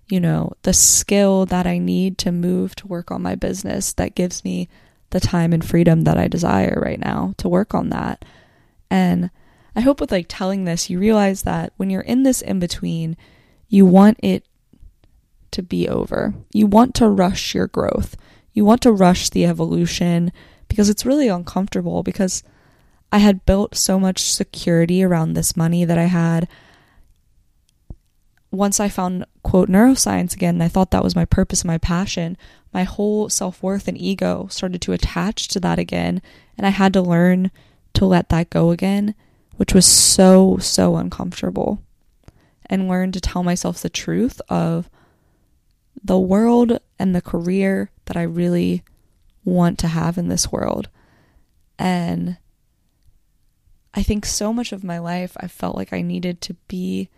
you 0.08 0.20
know, 0.20 0.54
the 0.64 0.74
skill 0.74 1.46
that 1.48 1.68
I 1.68 1.78
need 1.78 2.18
to 2.20 2.32
move 2.32 2.76
to 2.76 2.88
work 2.88 3.12
on 3.12 3.22
my 3.22 3.36
business 3.36 3.94
that 3.94 4.16
gives 4.16 4.44
me 4.44 4.70
the 5.12 5.20
time 5.20 5.54
and 5.54 5.64
freedom 5.64 6.02
that 6.02 6.18
I 6.18 6.28
desire 6.28 6.82
right 6.84 7.00
now 7.00 7.36
to 7.38 7.48
work 7.48 7.74
on 7.74 7.90
that. 7.90 8.26
And 8.90 9.30
I 9.76 9.82
hope 9.82 10.02
with 10.02 10.12
like 10.12 10.26
telling 10.28 10.66
this, 10.66 10.90
you 10.90 11.00
realize 11.00 11.44
that 11.44 11.74
when 11.78 11.90
you're 11.90 12.02
in 12.02 12.24
this 12.24 12.42
in 12.42 12.60
between, 12.60 13.16
you 13.74 13.88
want 13.88 14.20
it 14.22 14.46
to 15.50 15.64
be 15.64 15.90
over. 15.90 16.36
You 16.54 16.68
want 16.68 16.94
to 16.96 17.10
rush 17.10 17.56
your 17.56 17.66
growth. 17.66 18.16
You 18.52 18.64
want 18.66 18.84
to 18.84 18.92
rush 18.92 19.32
the 19.32 19.48
evolution 19.48 20.32
because 20.68 20.90
it's 20.90 21.08
really 21.08 21.28
uncomfortable 21.28 22.04
because 22.04 22.44
I 23.12 23.18
had 23.18 23.48
built 23.48 23.74
so 23.74 24.00
much 24.00 24.32
security 24.32 25.04
around 25.04 25.34
this 25.34 25.58
money 25.58 25.86
that 25.86 25.98
I 25.98 26.04
had. 26.04 26.48
Once 28.52 28.80
I 28.80 28.90
found, 28.90 29.26
quote, 29.42 29.70
neuroscience 29.70 30.36
again, 30.36 30.54
and 30.54 30.64
I 30.64 30.68
thought 30.68 30.92
that 30.92 31.04
was 31.04 31.16
my 31.16 31.26
purpose 31.26 31.64
and 31.64 31.70
my 31.70 31.80
passion, 31.80 32.38
my 32.76 32.84
whole 32.84 33.28
self 33.28 33.64
worth 33.64 33.88
and 33.88 33.98
ego 34.00 34.46
started 34.52 34.84
to 34.84 34.94
attach 34.94 35.48
to 35.48 35.60
that 35.62 35.80
again. 35.80 36.22
And 36.60 36.68
I 36.68 36.70
had 36.70 36.94
to 36.94 37.02
learn 37.02 37.50
to 37.96 38.06
let 38.06 38.30
that 38.30 38.52
go 38.52 38.70
again, 38.70 39.16
which 39.56 39.74
was 39.74 39.88
so, 39.88 40.58
so 40.60 40.96
uncomfortable 40.96 41.82
and 42.68 42.88
learn 42.88 43.12
to 43.12 43.22
tell 43.22 43.44
myself 43.44 43.82
the 43.82 43.90
truth 43.90 44.42
of 44.50 44.90
the 46.04 46.20
world 46.20 46.80
and 47.00 47.16
the 47.16 47.22
career 47.22 47.92
that 48.06 48.18
I 48.18 48.24
really 48.24 48.84
want 49.46 49.80
to 49.80 49.88
have 49.88 50.18
in 50.18 50.28
this 50.28 50.52
world. 50.52 50.90
And 51.78 52.38
I 53.94 54.04
think 54.04 54.26
so 54.26 54.52
much 54.52 54.72
of 54.72 54.84
my 54.84 55.00
life 55.00 55.38
I 55.38 55.48
felt 55.48 55.76
like 55.76 55.94
I 55.94 56.02
needed 56.02 56.42
to 56.42 56.56
be 56.68 57.10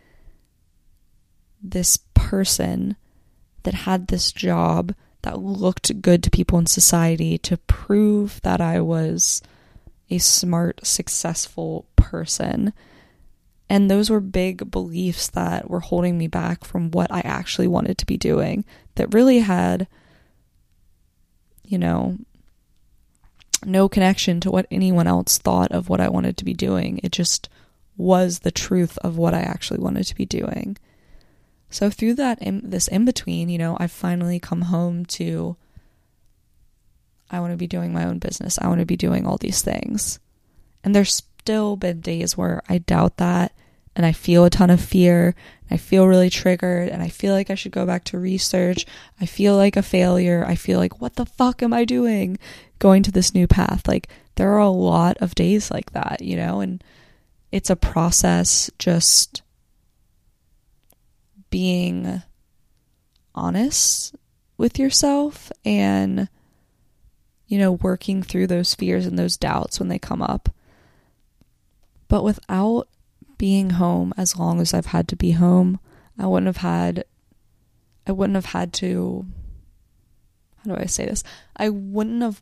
this 1.61 1.97
person 2.13 2.95
that 3.63 3.73
had 3.73 4.07
this 4.07 4.31
job 4.31 4.93
that 5.23 5.39
looked 5.39 6.01
good 6.01 6.21
to 6.23 6.29
people 6.29 6.59
in 6.59 6.67
society 6.67 7.37
to 7.39 7.57
prove 7.57 8.39
that 8.43 8.61
I 8.61 8.79
was 8.79 9.41
a 10.09 10.19
smart, 10.19 10.85
successful 10.85 11.87
person. 11.95 12.73
And 13.69 13.89
those 13.89 14.09
were 14.09 14.19
big 14.19 14.69
beliefs 14.69 15.27
that 15.29 15.69
were 15.69 15.79
holding 15.79 16.17
me 16.17 16.27
back 16.27 16.63
from 16.63 16.91
what 16.91 17.11
I 17.11 17.21
actually 17.21 17.67
wanted 17.67 17.97
to 17.97 18.05
be 18.05 18.17
doing, 18.17 18.63
that 18.95 19.13
really 19.13 19.39
had, 19.39 19.87
you 21.63 21.77
know, 21.77 22.17
no 23.65 23.89
connection 23.89 24.39
to 24.41 24.51
what 24.51 24.67
anyone 24.69 25.07
else 25.07 25.39
thought 25.39 25.71
of 25.71 25.89
what 25.89 25.99
I 25.99 26.09
wanted 26.09 26.37
to 26.37 26.45
be 26.45 26.53
doing. 26.53 26.99
It 27.03 27.11
just 27.11 27.49
was 27.97 28.39
the 28.39 28.51
truth 28.51 28.97
of 28.99 29.17
what 29.17 29.33
I 29.33 29.39
actually 29.39 29.79
wanted 29.79 30.05
to 30.05 30.15
be 30.15 30.25
doing. 30.25 30.77
So 31.69 31.89
through 31.89 32.15
that 32.15 32.41
in, 32.41 32.69
this 32.69 32.87
in 32.87 33.05
between, 33.05 33.49
you 33.49 33.57
know, 33.57 33.75
I've 33.79 33.91
finally 33.91 34.39
come 34.39 34.61
home 34.61 35.05
to 35.05 35.57
I 37.29 37.39
want 37.39 37.53
to 37.53 37.57
be 37.57 37.67
doing 37.67 37.91
my 37.91 38.05
own 38.05 38.19
business. 38.19 38.59
I 38.59 38.67
want 38.67 38.81
to 38.81 38.85
be 38.85 38.97
doing 38.97 39.25
all 39.25 39.37
these 39.37 39.61
things. 39.61 40.19
And 40.83 40.93
there's 40.93 41.23
still 41.45 41.75
been 41.75 42.01
days 42.01 42.35
where 42.35 42.63
I 42.67 42.79
doubt 42.79 43.17
that 43.17 43.53
and 43.95 44.03
I 44.03 44.13
feel 44.13 44.45
a 44.45 44.49
ton 44.49 44.71
of 44.71 44.81
fear. 44.81 45.35
I 45.69 45.77
feel 45.77 46.07
really 46.07 46.31
triggered 46.31 46.89
and 46.89 47.03
I 47.03 47.09
feel 47.09 47.35
like 47.35 47.51
I 47.51 47.55
should 47.55 47.71
go 47.71 47.85
back 47.85 48.03
to 48.05 48.17
research. 48.17 48.87
I 49.21 49.27
feel 49.27 49.55
like 49.55 49.77
a 49.77 49.83
failure. 49.83 50.43
I 50.47 50.55
feel 50.55 50.79
like, 50.79 50.99
what 50.99 51.17
the 51.17 51.25
fuck 51.27 51.61
am 51.61 51.71
I 51.71 51.85
doing 51.85 52.39
going 52.79 53.03
to 53.03 53.11
this 53.11 53.35
new 53.35 53.45
path? 53.45 53.87
Like, 53.87 54.09
there 54.37 54.53
are 54.53 54.59
a 54.59 54.69
lot 54.69 55.17
of 55.17 55.35
days 55.35 55.69
like 55.69 55.91
that, 55.91 56.19
you 56.21 56.35
know, 56.35 56.61
and 56.61 56.83
it's 57.51 57.69
a 57.69 57.75
process 57.75 58.71
just 58.79 59.43
being 61.51 62.23
honest 63.35 64.15
with 64.57 64.79
yourself 64.79 65.51
and, 65.63 66.27
you 67.45 67.59
know, 67.59 67.73
working 67.73 68.23
through 68.23 68.47
those 68.47 68.73
fears 68.73 69.05
and 69.05 69.19
those 69.19 69.37
doubts 69.37 69.79
when 69.79 69.89
they 69.89 69.99
come 69.99 70.23
up. 70.23 70.49
But 72.07 72.23
without 72.23 72.87
being 73.37 73.71
home 73.71 74.13
as 74.17 74.37
long 74.37 74.61
as 74.61 74.73
I've 74.73 74.87
had 74.87 75.07
to 75.09 75.15
be 75.15 75.31
home, 75.31 75.79
I 76.17 76.27
wouldn't 76.27 76.47
have 76.47 76.57
had 76.57 77.05
I 78.07 78.11
wouldn't 78.11 78.35
have 78.35 78.45
had 78.45 78.71
to 78.73 79.25
how 80.63 80.75
do 80.75 80.81
I 80.81 80.85
say 80.85 81.05
this? 81.05 81.23
I 81.57 81.69
wouldn't 81.69 82.21
have 82.21 82.41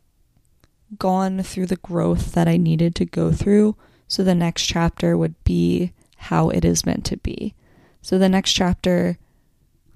gone 0.97 1.41
through 1.43 1.65
the 1.65 1.77
growth 1.77 2.33
that 2.33 2.47
I 2.47 2.57
needed 2.57 2.95
to 2.95 3.05
go 3.05 3.31
through 3.31 3.75
so 4.07 4.23
the 4.23 4.35
next 4.35 4.65
chapter 4.65 5.17
would 5.17 5.41
be 5.43 5.91
how 6.17 6.49
it 6.49 6.63
is 6.63 6.85
meant 6.85 7.05
to 7.05 7.17
be. 7.17 7.55
So 8.01 8.17
the 8.17 8.29
next 8.29 8.53
chapter 8.53 9.17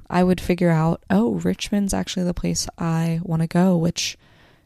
I 0.10 0.24
would 0.24 0.40
figure 0.40 0.70
out, 0.70 1.04
oh, 1.10 1.34
Richmond's 1.36 1.94
actually 1.94 2.24
the 2.24 2.34
place 2.34 2.68
I 2.78 3.20
want 3.24 3.42
to 3.42 3.48
go, 3.48 3.78
which 3.78 4.18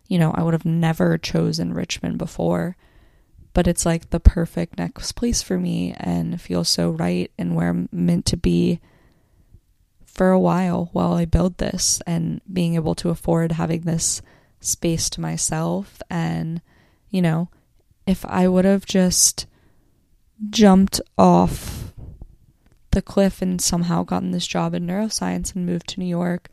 you 0.07 0.19
know, 0.19 0.31
I 0.35 0.43
would 0.43 0.53
have 0.53 0.65
never 0.65 1.17
chosen 1.17 1.73
Richmond 1.73 2.17
before 2.17 2.75
but 3.53 3.67
it's 3.67 3.85
like 3.85 4.09
the 4.09 4.19
perfect 4.19 4.77
next 4.77 5.13
place 5.13 5.41
for 5.41 5.57
me 5.57 5.93
and 5.97 6.41
feels 6.41 6.69
so 6.69 6.89
right 6.89 7.31
and 7.37 7.55
where 7.55 7.69
I'm 7.69 7.89
meant 7.91 8.25
to 8.27 8.37
be 8.37 8.79
for 10.05 10.31
a 10.31 10.39
while 10.39 10.89
while 10.93 11.13
I 11.13 11.25
build 11.25 11.57
this 11.57 12.01
and 12.05 12.41
being 12.51 12.75
able 12.75 12.95
to 12.95 13.09
afford 13.09 13.53
having 13.53 13.81
this 13.81 14.21
space 14.59 15.09
to 15.11 15.21
myself. 15.21 16.01
And 16.09 16.61
you 17.09 17.21
know 17.21 17.49
if 18.07 18.25
I 18.25 18.47
would 18.47 18.65
have 18.65 18.85
just 18.85 19.45
jumped 20.49 20.99
off 21.17 21.93
the 22.91 23.01
cliff 23.01 23.41
and 23.41 23.61
somehow 23.61 24.03
gotten 24.03 24.31
this 24.31 24.47
job 24.47 24.73
in 24.73 24.87
neuroscience 24.87 25.55
and 25.55 25.65
moved 25.65 25.87
to 25.89 25.99
New 25.99 26.07
York 26.07 26.49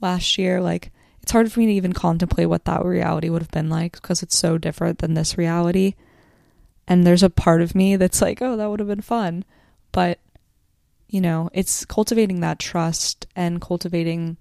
last 0.00 0.36
year 0.38 0.60
like 0.60 0.90
it's 1.22 1.32
hard 1.32 1.50
for 1.50 1.60
me 1.60 1.66
to 1.66 1.72
even 1.72 1.92
contemplate 1.92 2.48
what 2.48 2.64
that 2.64 2.84
reality 2.84 3.28
would 3.28 3.42
have 3.42 3.50
been 3.50 3.70
like 3.70 3.92
because 3.92 4.22
it's 4.22 4.36
so 4.36 4.58
different 4.58 4.98
than 4.98 5.14
this 5.14 5.38
reality 5.38 5.94
and 6.88 7.06
there's 7.06 7.22
a 7.22 7.30
part 7.30 7.60
of 7.60 7.74
me 7.74 7.96
that's 7.96 8.22
like, 8.22 8.40
oh, 8.40 8.56
that 8.56 8.66
would 8.68 8.80
have 8.80 8.88
been 8.88 9.02
fun. 9.02 9.44
But, 9.92 10.18
you 11.06 11.20
know, 11.20 11.50
it's 11.52 11.84
cultivating 11.84 12.40
that 12.40 12.58
trust 12.58 13.26
and 13.36 13.60
cultivating 13.60 14.38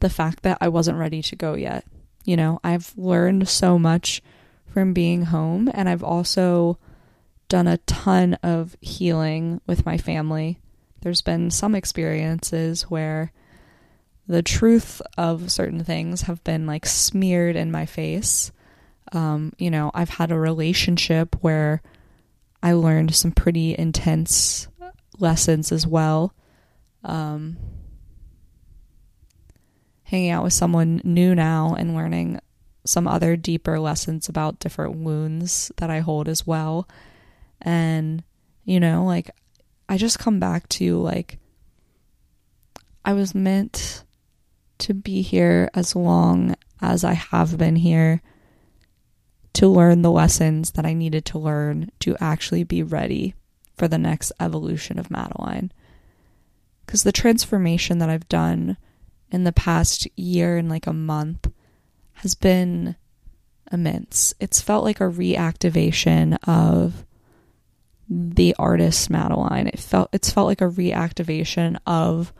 the 0.00 0.08
fact 0.08 0.42
that 0.42 0.56
I 0.60 0.68
wasn't 0.68 0.98
ready 0.98 1.20
to 1.22 1.36
go 1.36 1.52
yet. 1.52 1.84
You 2.24 2.36
know, 2.36 2.60
I've 2.64 2.94
learned 2.96 3.46
so 3.46 3.78
much 3.78 4.22
from 4.72 4.94
being 4.94 5.26
home, 5.26 5.70
and 5.74 5.88
I've 5.88 6.02
also 6.02 6.78
done 7.48 7.66
a 7.66 7.78
ton 7.78 8.34
of 8.42 8.76
healing 8.80 9.60
with 9.66 9.84
my 9.84 9.98
family. 9.98 10.58
There's 11.02 11.22
been 11.22 11.50
some 11.50 11.74
experiences 11.74 12.82
where 12.82 13.32
the 14.26 14.42
truth 14.42 15.02
of 15.16 15.52
certain 15.52 15.84
things 15.84 16.22
have 16.22 16.42
been 16.42 16.66
like 16.66 16.86
smeared 16.86 17.56
in 17.56 17.70
my 17.70 17.86
face 17.86 18.50
um, 19.12 19.52
you 19.58 19.70
know, 19.70 19.90
I've 19.94 20.10
had 20.10 20.30
a 20.30 20.38
relationship 20.38 21.36
where 21.40 21.82
I 22.62 22.72
learned 22.72 23.14
some 23.14 23.32
pretty 23.32 23.76
intense 23.78 24.68
lessons 25.18 25.72
as 25.72 25.86
well. 25.86 26.34
Um, 27.04 27.56
hanging 30.02 30.30
out 30.30 30.42
with 30.42 30.52
someone 30.52 31.00
new 31.04 31.34
now 31.34 31.74
and 31.78 31.94
learning 31.94 32.40
some 32.84 33.06
other 33.06 33.36
deeper 33.36 33.78
lessons 33.78 34.28
about 34.28 34.58
different 34.58 34.96
wounds 34.96 35.70
that 35.76 35.90
I 35.90 36.00
hold 36.00 36.28
as 36.28 36.46
well. 36.46 36.88
And, 37.60 38.22
you 38.64 38.80
know, 38.80 39.04
like, 39.04 39.30
I 39.88 39.96
just 39.98 40.18
come 40.18 40.40
back 40.40 40.68
to 40.70 40.98
like, 40.98 41.38
I 43.04 43.12
was 43.12 43.34
meant 43.34 44.04
to 44.78 44.94
be 44.94 45.22
here 45.22 45.70
as 45.74 45.94
long 45.94 46.54
as 46.80 47.04
I 47.04 47.14
have 47.14 47.58
been 47.58 47.76
here 47.76 48.22
to 49.58 49.66
learn 49.66 50.02
the 50.02 50.10
lessons 50.10 50.70
that 50.70 50.86
I 50.86 50.92
needed 50.92 51.24
to 51.24 51.38
learn 51.38 51.90
to 51.98 52.16
actually 52.20 52.62
be 52.62 52.84
ready 52.84 53.34
for 53.76 53.88
the 53.88 53.98
next 53.98 54.30
evolution 54.38 55.00
of 55.00 55.10
Madeline. 55.10 55.72
Because 56.86 57.02
the 57.02 57.10
transformation 57.10 57.98
that 57.98 58.08
I've 58.08 58.28
done 58.28 58.76
in 59.32 59.42
the 59.42 59.52
past 59.52 60.06
year 60.16 60.58
and 60.58 60.68
like 60.68 60.86
a 60.86 60.92
month 60.92 61.50
has 62.12 62.36
been 62.36 62.94
immense. 63.72 64.32
It's 64.38 64.60
felt 64.60 64.84
like 64.84 65.00
a 65.00 65.10
reactivation 65.10 66.38
of 66.46 67.04
the 68.08 68.54
artist 68.60 69.10
Madeline. 69.10 69.66
It 69.66 69.80
felt 69.80 70.08
it's 70.12 70.30
felt 70.30 70.46
like 70.46 70.60
a 70.60 70.70
reactivation 70.70 71.78
of 71.84 72.32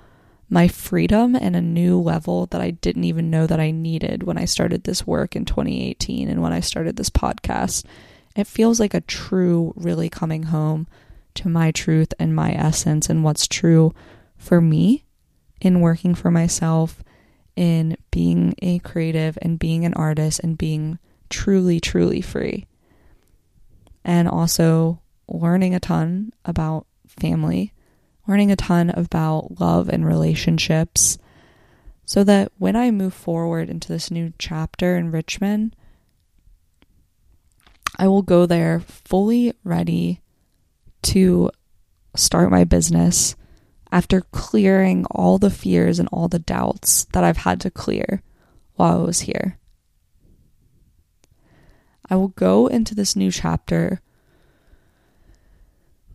my 0.50 0.69
freedom 0.69 1.35
and 1.35 1.55
a 1.55 1.61
new 1.61 2.00
level 2.00 2.47
that 2.47 2.61
I 2.61 2.71
didn't 2.71 3.05
even 3.05 3.31
know 3.31 3.47
that 3.47 3.61
I 3.61 3.71
needed 3.71 4.23
when 4.23 4.38
I 4.38 4.47
started 4.47 4.85
this 4.85 5.07
work 5.07 5.37
in 5.37 5.45
2018 5.45 6.28
and 6.28 6.43
when 6.43 6.52
I 6.52 6.61
started 6.61 6.97
this 6.97 7.11
podcast. 7.11 7.85
it 8.37 8.47
feels 8.47 8.78
like 8.78 8.95
a 8.95 9.00
true, 9.00 9.75
really 9.76 10.09
coming 10.09 10.45
home 10.45 10.87
to 11.35 11.49
my 11.49 11.71
truth 11.73 12.14
and 12.19 12.35
my 12.35 12.52
essence 12.52 13.11
and 13.11 13.25
what's 13.25 13.49
true 13.49 13.93
for 14.37 14.61
me 14.61 15.05
in 15.61 15.81
working 15.81 16.14
for 16.14 16.31
myself, 16.31 17.02
in 17.57 17.97
being 18.12 18.55
a 18.62 18.78
creative 18.81 19.37
and 19.43 19.59
being 19.59 19.85
an 19.85 19.95
artist 19.95 20.40
and 20.40 20.57
being 20.57 20.99
truly, 21.28 21.81
truly 21.81 22.21
free. 22.21 22.67
And 24.05 24.28
also 24.28 25.00
learning 25.28 25.75
a 25.75 25.81
ton 25.81 26.33
about 26.45 26.87
family, 27.07 27.73
learning 28.28 28.52
a 28.52 28.56
ton 28.56 28.90
about 28.90 29.58
love 29.58 29.88
and 29.88 30.06
relationships, 30.06 31.18
so 32.04 32.23
that 32.23 32.52
when 32.58 32.76
I 32.76 32.90
move 32.90 33.14
forward 33.14 33.68
into 33.68 33.88
this 33.88 34.11
new 34.11 34.32
chapter 34.38 34.97
in 34.97 35.11
Richmond, 35.11 35.75
I 37.99 38.06
will 38.06 38.23
go 38.23 38.47
there 38.47 38.80
fully 38.80 39.54
ready 39.64 40.20
to 41.02 41.50
start 42.14 42.50
my 42.50 42.64
business 42.64 43.35
after 43.90 44.20
clearing 44.20 45.06
all 45.11 45.38
the 45.38 45.50
fears 45.50 45.99
and 45.99 46.08
all 46.12 46.28
the 46.28 46.38
doubts 46.38 47.04
that 47.12 47.25
I've 47.25 47.38
had 47.38 47.61
to 47.62 47.70
clear 47.70 48.23
while 48.75 49.00
I 49.00 49.04
was 49.04 49.20
here. 49.20 49.58
I 52.11 52.16
will 52.16 52.28
go 52.28 52.66
into 52.66 52.94
this 52.94 53.16
new 53.16 53.30
chapter 53.30 54.00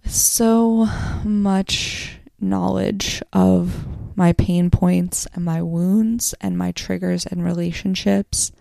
so 0.06 0.86
much 1.24 2.18
knowledge 2.40 3.22
of 3.32 3.86
my 4.16 4.34
pain 4.34 4.70
points 4.70 5.28
and 5.34 5.44
my 5.44 5.62
wounds 5.62 6.36
and 6.42 6.58
my 6.58 6.72
triggers 6.72 7.26
and 7.26 7.44
relationships, 7.44 8.52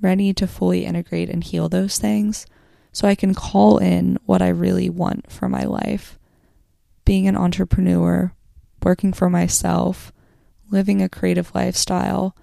ready 0.00 0.32
to 0.34 0.46
fully 0.46 0.84
integrate 0.84 1.30
and 1.30 1.44
heal 1.44 1.68
those 1.68 1.98
things 1.98 2.46
so 2.92 3.06
I 3.06 3.14
can 3.14 3.34
call 3.34 3.78
in 3.78 4.18
what 4.24 4.42
I 4.42 4.48
really 4.48 4.88
want 4.88 5.30
for 5.30 5.48
my 5.48 5.64
life. 5.64 6.18
Being 7.04 7.28
an 7.28 7.36
entrepreneur, 7.36 8.32
working 8.82 9.12
for 9.12 9.30
myself, 9.30 10.12
living 10.70 11.02
a 11.02 11.08
creative 11.08 11.54
lifestyle, 11.54 12.34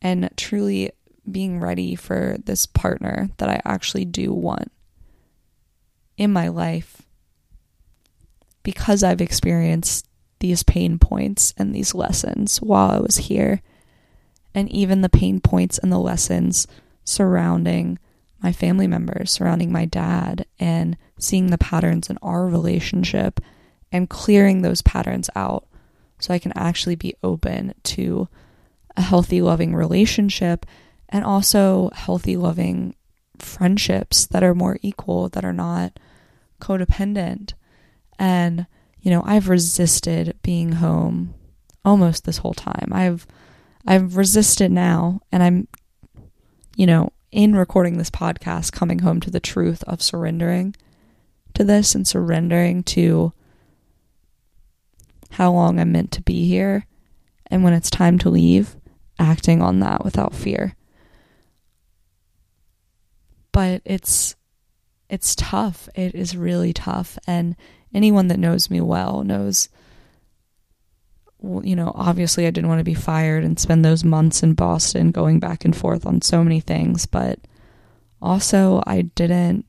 and 0.00 0.30
truly 0.36 0.90
being 1.30 1.58
ready 1.58 1.94
for 1.94 2.36
this 2.44 2.66
partner 2.66 3.30
that 3.38 3.48
I 3.48 3.60
actually 3.64 4.04
do 4.04 4.32
want 4.32 4.70
in 6.16 6.32
my 6.32 6.48
life 6.48 7.02
because 8.64 9.04
I've 9.04 9.20
experienced 9.20 10.08
these 10.40 10.64
pain 10.64 10.98
points 10.98 11.54
and 11.56 11.72
these 11.72 11.94
lessons 11.94 12.58
while 12.58 12.90
I 12.90 12.98
was 12.98 13.16
here, 13.16 13.62
and 14.52 14.68
even 14.70 15.00
the 15.00 15.08
pain 15.08 15.40
points 15.40 15.78
and 15.78 15.92
the 15.92 15.98
lessons 15.98 16.66
surrounding 17.04 17.98
my 18.42 18.52
family 18.52 18.86
members, 18.86 19.30
surrounding 19.30 19.70
my 19.70 19.84
dad, 19.84 20.46
and 20.58 20.96
seeing 21.18 21.46
the 21.46 21.58
patterns 21.58 22.10
in 22.10 22.18
our 22.20 22.46
relationship 22.46 23.40
and 23.92 24.10
clearing 24.10 24.62
those 24.62 24.82
patterns 24.82 25.30
out 25.36 25.66
so 26.18 26.34
I 26.34 26.38
can 26.38 26.52
actually 26.56 26.96
be 26.96 27.14
open 27.22 27.74
to 27.84 28.28
a 28.96 29.02
healthy, 29.02 29.40
loving 29.40 29.74
relationship 29.74 30.66
and 31.08 31.24
also 31.24 31.90
healthy, 31.94 32.36
loving 32.36 32.94
friendships 33.38 34.26
that 34.26 34.42
are 34.42 34.54
more 34.54 34.78
equal, 34.82 35.28
that 35.30 35.44
are 35.44 35.52
not 35.52 35.98
codependent. 36.60 37.54
And, 38.18 38.66
you 39.00 39.10
know, 39.10 39.22
I've 39.24 39.48
resisted 39.48 40.36
being 40.42 40.72
home 40.72 41.34
almost 41.84 42.24
this 42.24 42.38
whole 42.38 42.54
time. 42.54 42.88
I've 42.92 43.26
I've 43.86 44.16
resisted 44.16 44.72
now 44.72 45.20
and 45.30 45.42
I'm 45.42 45.68
you 46.76 46.86
know, 46.86 47.12
in 47.30 47.54
recording 47.54 47.98
this 47.98 48.10
podcast, 48.10 48.72
coming 48.72 49.00
home 49.00 49.20
to 49.20 49.30
the 49.30 49.40
truth 49.40 49.82
of 49.84 50.02
surrendering 50.02 50.74
to 51.54 51.64
this 51.64 51.94
and 51.94 52.06
surrendering 52.06 52.82
to 52.82 53.32
how 55.30 55.52
long 55.52 55.78
I'm 55.78 55.92
meant 55.92 56.12
to 56.12 56.22
be 56.22 56.46
here. 56.46 56.86
And 57.46 57.62
when 57.62 57.72
it's 57.72 57.90
time 57.90 58.18
to 58.20 58.30
leave, 58.30 58.76
acting 59.18 59.62
on 59.62 59.80
that 59.80 60.04
without 60.04 60.34
fear. 60.34 60.74
But 63.52 63.82
it's 63.84 64.34
it's 65.08 65.36
tough. 65.36 65.88
It 65.94 66.14
is 66.14 66.36
really 66.36 66.72
tough 66.72 67.18
and 67.26 67.54
anyone 67.94 68.28
that 68.28 68.38
knows 68.38 68.70
me 68.70 68.80
well 68.80 69.22
knows 69.24 69.68
you 71.62 71.76
know, 71.76 71.92
obviously 71.94 72.46
I 72.46 72.50
didn't 72.50 72.68
want 72.68 72.80
to 72.80 72.84
be 72.84 72.94
fired 72.94 73.44
and 73.44 73.58
spend 73.58 73.84
those 73.84 74.04
months 74.04 74.42
in 74.42 74.54
Boston 74.54 75.10
going 75.10 75.40
back 75.40 75.64
and 75.64 75.76
forth 75.76 76.06
on 76.06 76.22
so 76.22 76.42
many 76.42 76.60
things, 76.60 77.06
but 77.06 77.38
also 78.22 78.82
I 78.86 79.02
didn't 79.02 79.66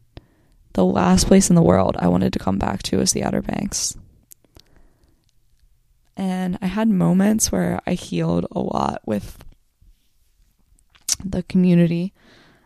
the 0.73 0.85
last 0.85 1.27
place 1.27 1.49
in 1.49 1.55
the 1.55 1.61
world 1.61 1.95
I 1.99 2.07
wanted 2.07 2.33
to 2.33 2.39
come 2.39 2.57
back 2.57 2.83
to 2.83 2.97
was 2.97 3.13
the 3.13 3.23
Outer 3.23 3.41
Banks. 3.41 3.97
And 6.17 6.57
I 6.61 6.67
had 6.67 6.89
moments 6.89 7.51
where 7.51 7.81
I 7.85 7.93
healed 7.93 8.45
a 8.51 8.59
lot 8.59 9.01
with 9.05 9.37
the 11.23 11.43
community 11.43 12.13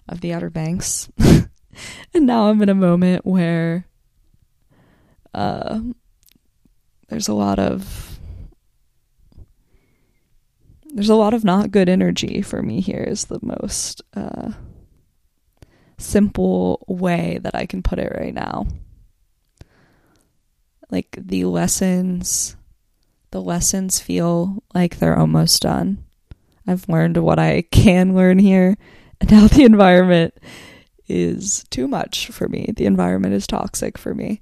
of 0.07 0.21
the 0.21 0.33
Outer 0.33 0.49
Banks. 0.49 1.09
and 1.19 2.25
now 2.25 2.49
I'm 2.49 2.61
in 2.61 2.69
a 2.69 2.75
moment 2.75 3.25
where 3.25 3.85
uh, 5.33 5.79
there's 7.07 7.27
a 7.27 7.33
lot 7.33 7.59
of 7.59 8.19
there's 10.91 11.09
a 11.09 11.15
lot 11.15 11.33
of 11.33 11.43
not 11.43 11.71
good 11.71 11.87
energy 11.87 12.41
for 12.41 12.63
me 12.63 12.81
here 12.81 13.03
is 13.03 13.25
the 13.25 13.39
most 13.41 14.01
uh, 14.15 14.51
simple 15.99 16.83
way 16.87 17.39
that 17.43 17.55
I 17.55 17.65
can 17.65 17.83
put 17.83 17.99
it 17.99 18.11
right 18.19 18.33
now. 18.33 18.65
Like 20.89 21.15
the 21.19 21.45
lessons, 21.45 22.55
the 23.31 23.41
lessons 23.41 23.99
feel 23.99 24.63
like 24.73 24.97
they're 24.97 25.19
almost 25.19 25.61
done. 25.61 26.03
I've 26.65 26.89
learned 26.89 27.17
what 27.17 27.37
I 27.37 27.61
can 27.71 28.15
learn 28.15 28.39
here, 28.39 28.75
and 29.21 29.31
now 29.31 29.47
the 29.47 29.63
environment 29.63 30.33
is 31.07 31.65
too 31.69 31.87
much 31.87 32.27
for 32.27 32.47
me. 32.47 32.73
The 32.75 32.85
environment 32.85 33.33
is 33.35 33.45
toxic 33.45 33.97
for 33.97 34.15
me. 34.15 34.41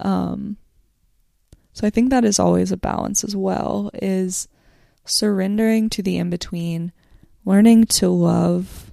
Um, 0.00 0.56
so 1.72 1.86
I 1.86 1.90
think 1.90 2.10
that 2.10 2.24
is 2.24 2.38
always 2.38 2.72
a 2.72 2.76
balance 2.76 3.24
as 3.24 3.36
well. 3.36 3.90
Is 3.94 4.48
surrendering 5.04 5.88
to 5.90 6.02
the 6.02 6.18
in 6.18 6.30
between, 6.30 6.92
learning 7.44 7.86
to 7.86 8.08
love 8.08 8.90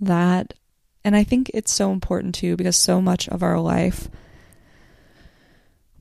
that. 0.00 0.54
And 1.04 1.16
I 1.16 1.24
think 1.24 1.50
it's 1.52 1.72
so 1.72 1.92
important 1.92 2.34
too 2.34 2.56
because 2.56 2.76
so 2.76 3.00
much 3.00 3.28
of 3.28 3.42
our 3.42 3.58
life 3.58 4.08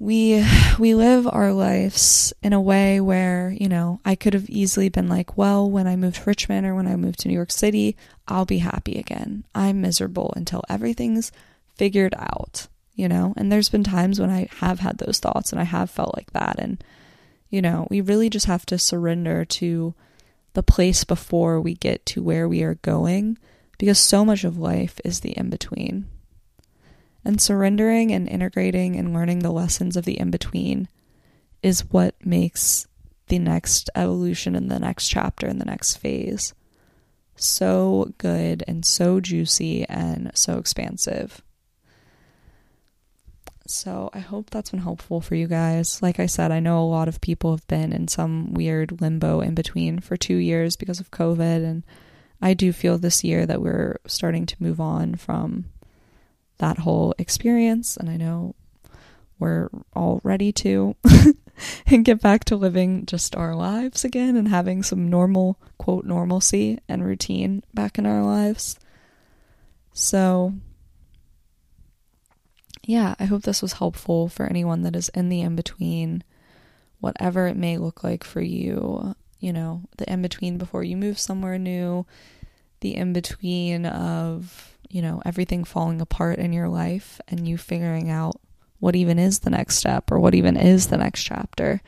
we 0.02 0.44
we 0.80 0.96
live 0.96 1.28
our 1.28 1.54
lives 1.54 2.34
in 2.42 2.54
a 2.54 2.60
way 2.60 3.00
where, 3.00 3.52
you 3.52 3.70
know, 3.70 4.00
I 4.04 4.16
could 4.16 4.34
have 4.34 4.50
easily 4.50 4.90
been 4.90 5.08
like, 5.08 5.38
well, 5.38 5.70
when 5.70 5.86
I 5.86 5.96
moved 5.96 6.16
to 6.16 6.24
Richmond 6.26 6.66
or 6.66 6.74
when 6.74 6.88
I 6.88 6.96
moved 6.96 7.20
to 7.20 7.28
New 7.28 7.36
York 7.36 7.52
City, 7.52 7.96
I'll 8.28 8.46
be 8.46 8.58
happy 8.58 8.98
again. 8.98 9.44
I'm 9.54 9.80
miserable 9.80 10.34
until 10.36 10.64
everything's 10.68 11.32
figured 11.76 12.16
out, 12.18 12.68
you 13.02 13.10
know? 13.10 13.34
And 13.36 13.52
there's 13.52 13.70
been 13.70 13.84
times 13.84 14.20
when 14.20 14.30
I 14.30 14.48
have 14.60 14.80
had 14.80 15.00
those 15.00 15.20
thoughts 15.20 15.52
and 15.52 15.60
I 15.60 15.64
have 15.64 15.90
felt 15.90 16.16
like 16.16 16.32
that 16.34 16.58
and 16.60 16.82
you 17.50 17.62
know, 17.62 17.86
we 17.90 18.00
really 18.00 18.30
just 18.30 18.46
have 18.46 18.66
to 18.68 18.78
surrender 18.78 19.44
to 19.44 19.94
the 20.54 20.64
place 20.64 21.04
before 21.04 21.60
we 21.60 21.74
get 21.74 22.06
to 22.06 22.24
where 22.24 22.48
we 22.48 22.64
are 22.64 22.76
going 22.76 23.38
because 23.78 24.00
so 24.00 24.24
much 24.24 24.46
of 24.46 24.58
life 24.58 25.02
is 25.04 25.20
the 25.20 25.32
in 25.32 25.50
between. 25.50 26.08
And 27.26 27.42
surrendering 27.42 28.12
and 28.12 28.30
integrating 28.30 28.96
and 28.96 29.14
learning 29.14 29.40
the 29.40 29.52
lessons 29.52 29.98
of 29.98 30.06
the 30.06 30.18
in 30.18 30.32
between 30.32 30.88
is 31.62 31.92
what 31.92 32.16
makes 32.26 32.88
the 33.28 33.40
next 33.40 33.90
evolution 33.96 34.56
and 34.56 34.72
the 34.72 34.80
next 34.80 35.10
chapter 35.10 35.46
and 35.48 35.60
the 35.60 35.66
next 35.66 35.98
phase 35.98 36.54
so 37.36 38.14
good 38.18 38.64
and 38.68 38.86
so 38.86 39.20
juicy 39.20 39.86
and 39.90 40.32
so 40.36 40.58
expansive. 40.58 41.42
So 43.72 44.10
I 44.14 44.20
hope 44.20 44.50
that's 44.50 44.72
been 44.72 44.82
helpful 44.82 45.22
for 45.22 45.36
you 45.36 45.48
guys. 45.48 46.02
Like 46.02 46.20
I 46.20 46.26
said, 46.26 46.52
I 46.52 46.60
know 46.60 46.80
a 46.80 46.86
lot 46.86 47.08
of 47.08 47.22
people 47.22 47.52
have 47.52 47.66
been 47.68 47.94
in 47.94 48.08
some 48.08 48.54
weird 48.54 49.02
limbo 49.02 49.40
in 49.40 49.56
between 49.56 50.00
for 50.00 50.18
two 50.18 50.36
years 50.36 50.76
because 50.76 51.00
of 51.00 51.12
COVID. 51.12 51.64
And 51.64 51.84
I 52.42 52.54
do 52.54 52.74
feel 52.74 52.98
this 52.98 53.24
year 53.24 53.46
that 53.46 53.62
we're 53.62 53.98
starting 54.06 54.46
to 54.46 54.56
move 54.60 54.82
on 54.82 55.16
from 55.16 55.66
that 56.58 56.80
whole 56.80 57.16
experience. 57.18 57.96
And 57.96 58.10
I 58.10 58.18
know 58.18 58.56
we're 59.40 59.70
all 59.94 60.20
ready 60.24 60.52
to 60.52 60.96
and 61.88 62.06
get 62.06 62.22
back 62.22 62.44
to 62.46 62.56
living 62.56 63.06
just 63.06 63.36
our 63.36 63.56
lives 63.56 64.04
again 64.04 64.36
and 64.36 64.50
having 64.50 64.84
some 64.84 65.10
normal, 65.10 65.58
quote, 65.78 66.06
normalcy 66.06 66.80
and 66.90 67.06
routine 67.06 67.64
back 67.74 67.98
in 67.98 68.06
our 68.06 68.24
lives. 68.24 68.78
So 69.94 70.54
yeah, 72.84 73.16
I 73.20 73.26
hope 73.26 73.44
this 73.44 73.62
was 73.62 73.74
helpful 73.74 74.28
for 74.28 74.46
anyone 74.46 74.82
that 74.84 74.96
is 74.96 75.10
in 75.10 75.30
the 75.30 75.42
in 75.42 75.56
between, 75.56 76.24
whatever 77.00 77.48
it 77.48 77.56
may 77.56 77.78
look 77.78 78.04
like 78.04 78.24
for 78.24 78.42
you. 78.42 79.16
You 79.40 79.54
know, 79.54 79.84
the 79.98 80.12
in 80.12 80.22
between 80.22 80.58
before 80.58 80.84
you 80.84 80.96
move 80.96 81.18
somewhere 81.20 81.58
new, 81.58 82.06
the 82.82 82.96
in 82.96 83.14
between 83.14 83.86
of, 83.86 84.78
you 84.90 85.02
know, 85.02 85.22
everything 85.26 85.64
falling 85.64 86.02
apart 86.02 86.38
in 86.40 86.54
your 86.54 86.70
life 86.70 87.20
and 87.28 87.48
you 87.48 87.58
figuring 87.58 88.10
out 88.10 88.40
what 88.80 88.96
even 88.96 89.20
is 89.20 89.40
the 89.40 89.50
next 89.50 89.78
step 89.78 90.12
or 90.12 90.20
what 90.20 90.36
even 90.36 90.58
is 90.58 90.88
the 90.88 90.98
next 90.98 91.24
chapter. 91.24 91.82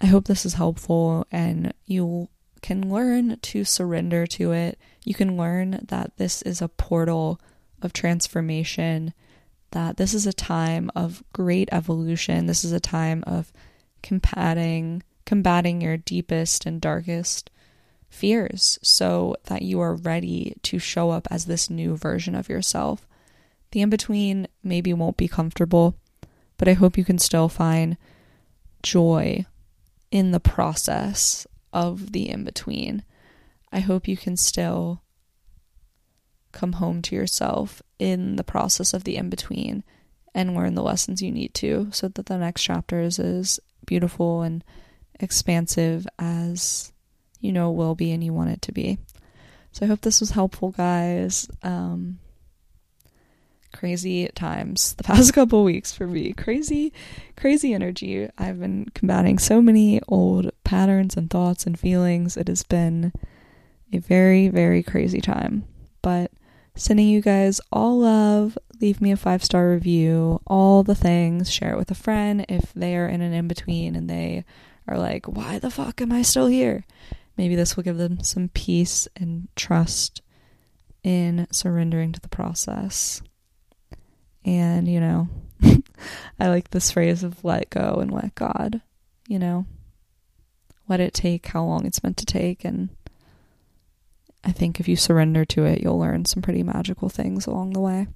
I 0.00 0.06
hope 0.06 0.24
this 0.24 0.46
is 0.46 0.54
helpful 0.54 1.26
and 1.30 1.74
you 1.84 2.28
can 2.62 2.90
learn 2.90 3.38
to 3.40 3.64
surrender 3.64 4.26
to 4.28 4.52
it. 4.52 4.78
You 5.04 5.14
can 5.14 5.36
learn 5.36 5.84
that 5.88 6.16
this 6.16 6.42
is 6.42 6.62
a 6.62 6.68
portal 6.68 7.40
of 7.82 7.92
transformation, 7.92 9.14
that 9.72 9.96
this 9.96 10.14
is 10.14 10.26
a 10.26 10.32
time 10.32 10.90
of 10.94 11.22
great 11.32 11.68
evolution. 11.72 12.46
This 12.46 12.64
is 12.64 12.72
a 12.72 12.80
time 12.80 13.22
of 13.26 13.52
combating 14.02 15.02
combating 15.26 15.80
your 15.80 15.96
deepest 15.96 16.66
and 16.66 16.80
darkest 16.80 17.50
fears 18.08 18.80
so 18.82 19.36
that 19.44 19.62
you 19.62 19.78
are 19.78 19.94
ready 19.94 20.56
to 20.62 20.80
show 20.80 21.10
up 21.10 21.28
as 21.30 21.44
this 21.44 21.70
new 21.70 21.96
version 21.96 22.34
of 22.34 22.48
yourself. 22.48 23.06
The 23.70 23.80
in 23.80 23.90
between 23.90 24.48
maybe 24.64 24.92
won't 24.92 25.16
be 25.16 25.28
comfortable, 25.28 25.94
but 26.56 26.66
I 26.66 26.72
hope 26.72 26.98
you 26.98 27.04
can 27.04 27.20
still 27.20 27.48
find 27.48 27.96
joy 28.82 29.46
in 30.10 30.32
the 30.32 30.40
process 30.40 31.46
of 31.72 32.10
the 32.10 32.28
in 32.28 32.42
between. 32.42 33.04
I 33.70 33.78
hope 33.78 34.08
you 34.08 34.16
can 34.16 34.36
still 34.36 35.02
come 36.52 36.72
home 36.72 37.02
to 37.02 37.14
yourself 37.14 37.82
in 37.98 38.36
the 38.36 38.44
process 38.44 38.94
of 38.94 39.04
the 39.04 39.16
in 39.16 39.30
between 39.30 39.84
and 40.34 40.54
learn 40.54 40.74
the 40.74 40.82
lessons 40.82 41.22
you 41.22 41.30
need 41.30 41.54
to 41.54 41.88
so 41.92 42.08
that 42.08 42.26
the 42.26 42.38
next 42.38 42.62
chapter 42.62 43.00
is 43.00 43.18
as 43.18 43.60
beautiful 43.86 44.42
and 44.42 44.62
expansive 45.18 46.06
as 46.18 46.92
you 47.40 47.52
know 47.52 47.70
will 47.70 47.94
be 47.94 48.12
and 48.12 48.22
you 48.22 48.32
want 48.32 48.50
it 48.50 48.62
to 48.62 48.72
be. 48.72 48.98
So 49.72 49.84
I 49.84 49.88
hope 49.88 50.00
this 50.00 50.20
was 50.20 50.30
helpful, 50.30 50.70
guys. 50.70 51.48
Um, 51.62 52.18
crazy 53.72 54.28
times 54.34 54.94
the 54.94 55.04
past 55.04 55.32
couple 55.32 55.62
weeks 55.64 55.92
for 55.92 56.06
me. 56.06 56.32
Crazy, 56.32 56.92
crazy 57.36 57.72
energy. 57.72 58.28
I've 58.36 58.60
been 58.60 58.86
combating 58.94 59.38
so 59.38 59.62
many 59.62 60.00
old 60.08 60.50
patterns 60.64 61.16
and 61.16 61.30
thoughts 61.30 61.66
and 61.66 61.78
feelings. 61.78 62.36
It 62.36 62.48
has 62.48 62.62
been 62.62 63.12
a 63.92 63.98
very, 63.98 64.48
very 64.48 64.82
crazy 64.82 65.20
time. 65.20 65.64
But 66.02 66.30
sending 66.80 67.08
you 67.08 67.20
guys 67.20 67.60
all 67.70 67.98
love. 67.98 68.56
Leave 68.80 69.00
me 69.02 69.12
a 69.12 69.16
five 69.16 69.44
star 69.44 69.70
review, 69.70 70.40
all 70.46 70.82
the 70.82 70.94
things. 70.94 71.52
Share 71.52 71.72
it 71.72 71.76
with 71.76 71.90
a 71.90 71.94
friend 71.94 72.46
if 72.48 72.72
they 72.72 72.96
are 72.96 73.06
in 73.06 73.20
an 73.20 73.34
in 73.34 73.46
between 73.46 73.94
and 73.94 74.08
they 74.08 74.44
are 74.88 74.98
like, 74.98 75.26
why 75.26 75.58
the 75.58 75.70
fuck 75.70 76.00
am 76.00 76.10
I 76.10 76.22
still 76.22 76.46
here? 76.46 76.86
Maybe 77.36 77.54
this 77.54 77.76
will 77.76 77.82
give 77.82 77.98
them 77.98 78.22
some 78.22 78.48
peace 78.48 79.06
and 79.14 79.48
trust 79.54 80.22
in 81.02 81.46
surrendering 81.50 82.12
to 82.12 82.20
the 82.20 82.28
process. 82.28 83.22
And, 84.44 84.88
you 84.88 85.00
know, 85.00 85.28
I 86.40 86.48
like 86.48 86.70
this 86.70 86.90
phrase 86.90 87.22
of 87.22 87.44
let 87.44 87.68
go 87.68 87.96
and 88.00 88.10
let 88.10 88.34
God, 88.34 88.80
you 89.28 89.38
know, 89.38 89.66
let 90.88 91.00
it 91.00 91.12
take 91.12 91.46
how 91.46 91.62
long 91.62 91.84
it's 91.84 92.02
meant 92.02 92.16
to 92.18 92.26
take. 92.26 92.64
And 92.64 92.88
I 94.44 94.52
think 94.52 94.80
if 94.80 94.88
you 94.88 94.96
surrender 94.96 95.44
to 95.46 95.64
it, 95.64 95.80
you'll 95.82 95.98
learn 95.98 96.24
some 96.24 96.42
pretty 96.42 96.62
magical 96.62 97.08
things 97.08 97.46
along 97.46 97.72
the 97.72 97.80
way. 97.80 98.08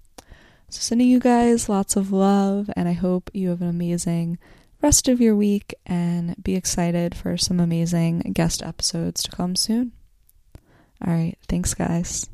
So, 0.71 0.81
sending 0.81 1.09
you 1.09 1.21
guys 1.21 1.69
lots 1.69 1.97
of 1.97 2.11
love, 2.11 2.71
and 2.77 2.89
I 2.89 2.93
hope 2.93 3.31
you 3.35 3.51
have 3.51 3.61
an 3.61 3.69
amazing 3.69 4.39
rest 4.83 5.09
of 5.09 5.21
your 5.21 5.37
week 5.37 5.75
and 5.87 6.35
be 6.43 6.55
excited 6.55 7.15
for 7.15 7.37
some 7.37 7.61
amazing 7.61 8.21
guest 8.33 8.63
episodes 8.63 9.23
to 9.23 9.31
come 9.31 9.57
soon. 9.57 9.93
All 11.07 11.13
right, 11.13 11.37
thanks, 11.49 11.75
guys. 11.75 12.29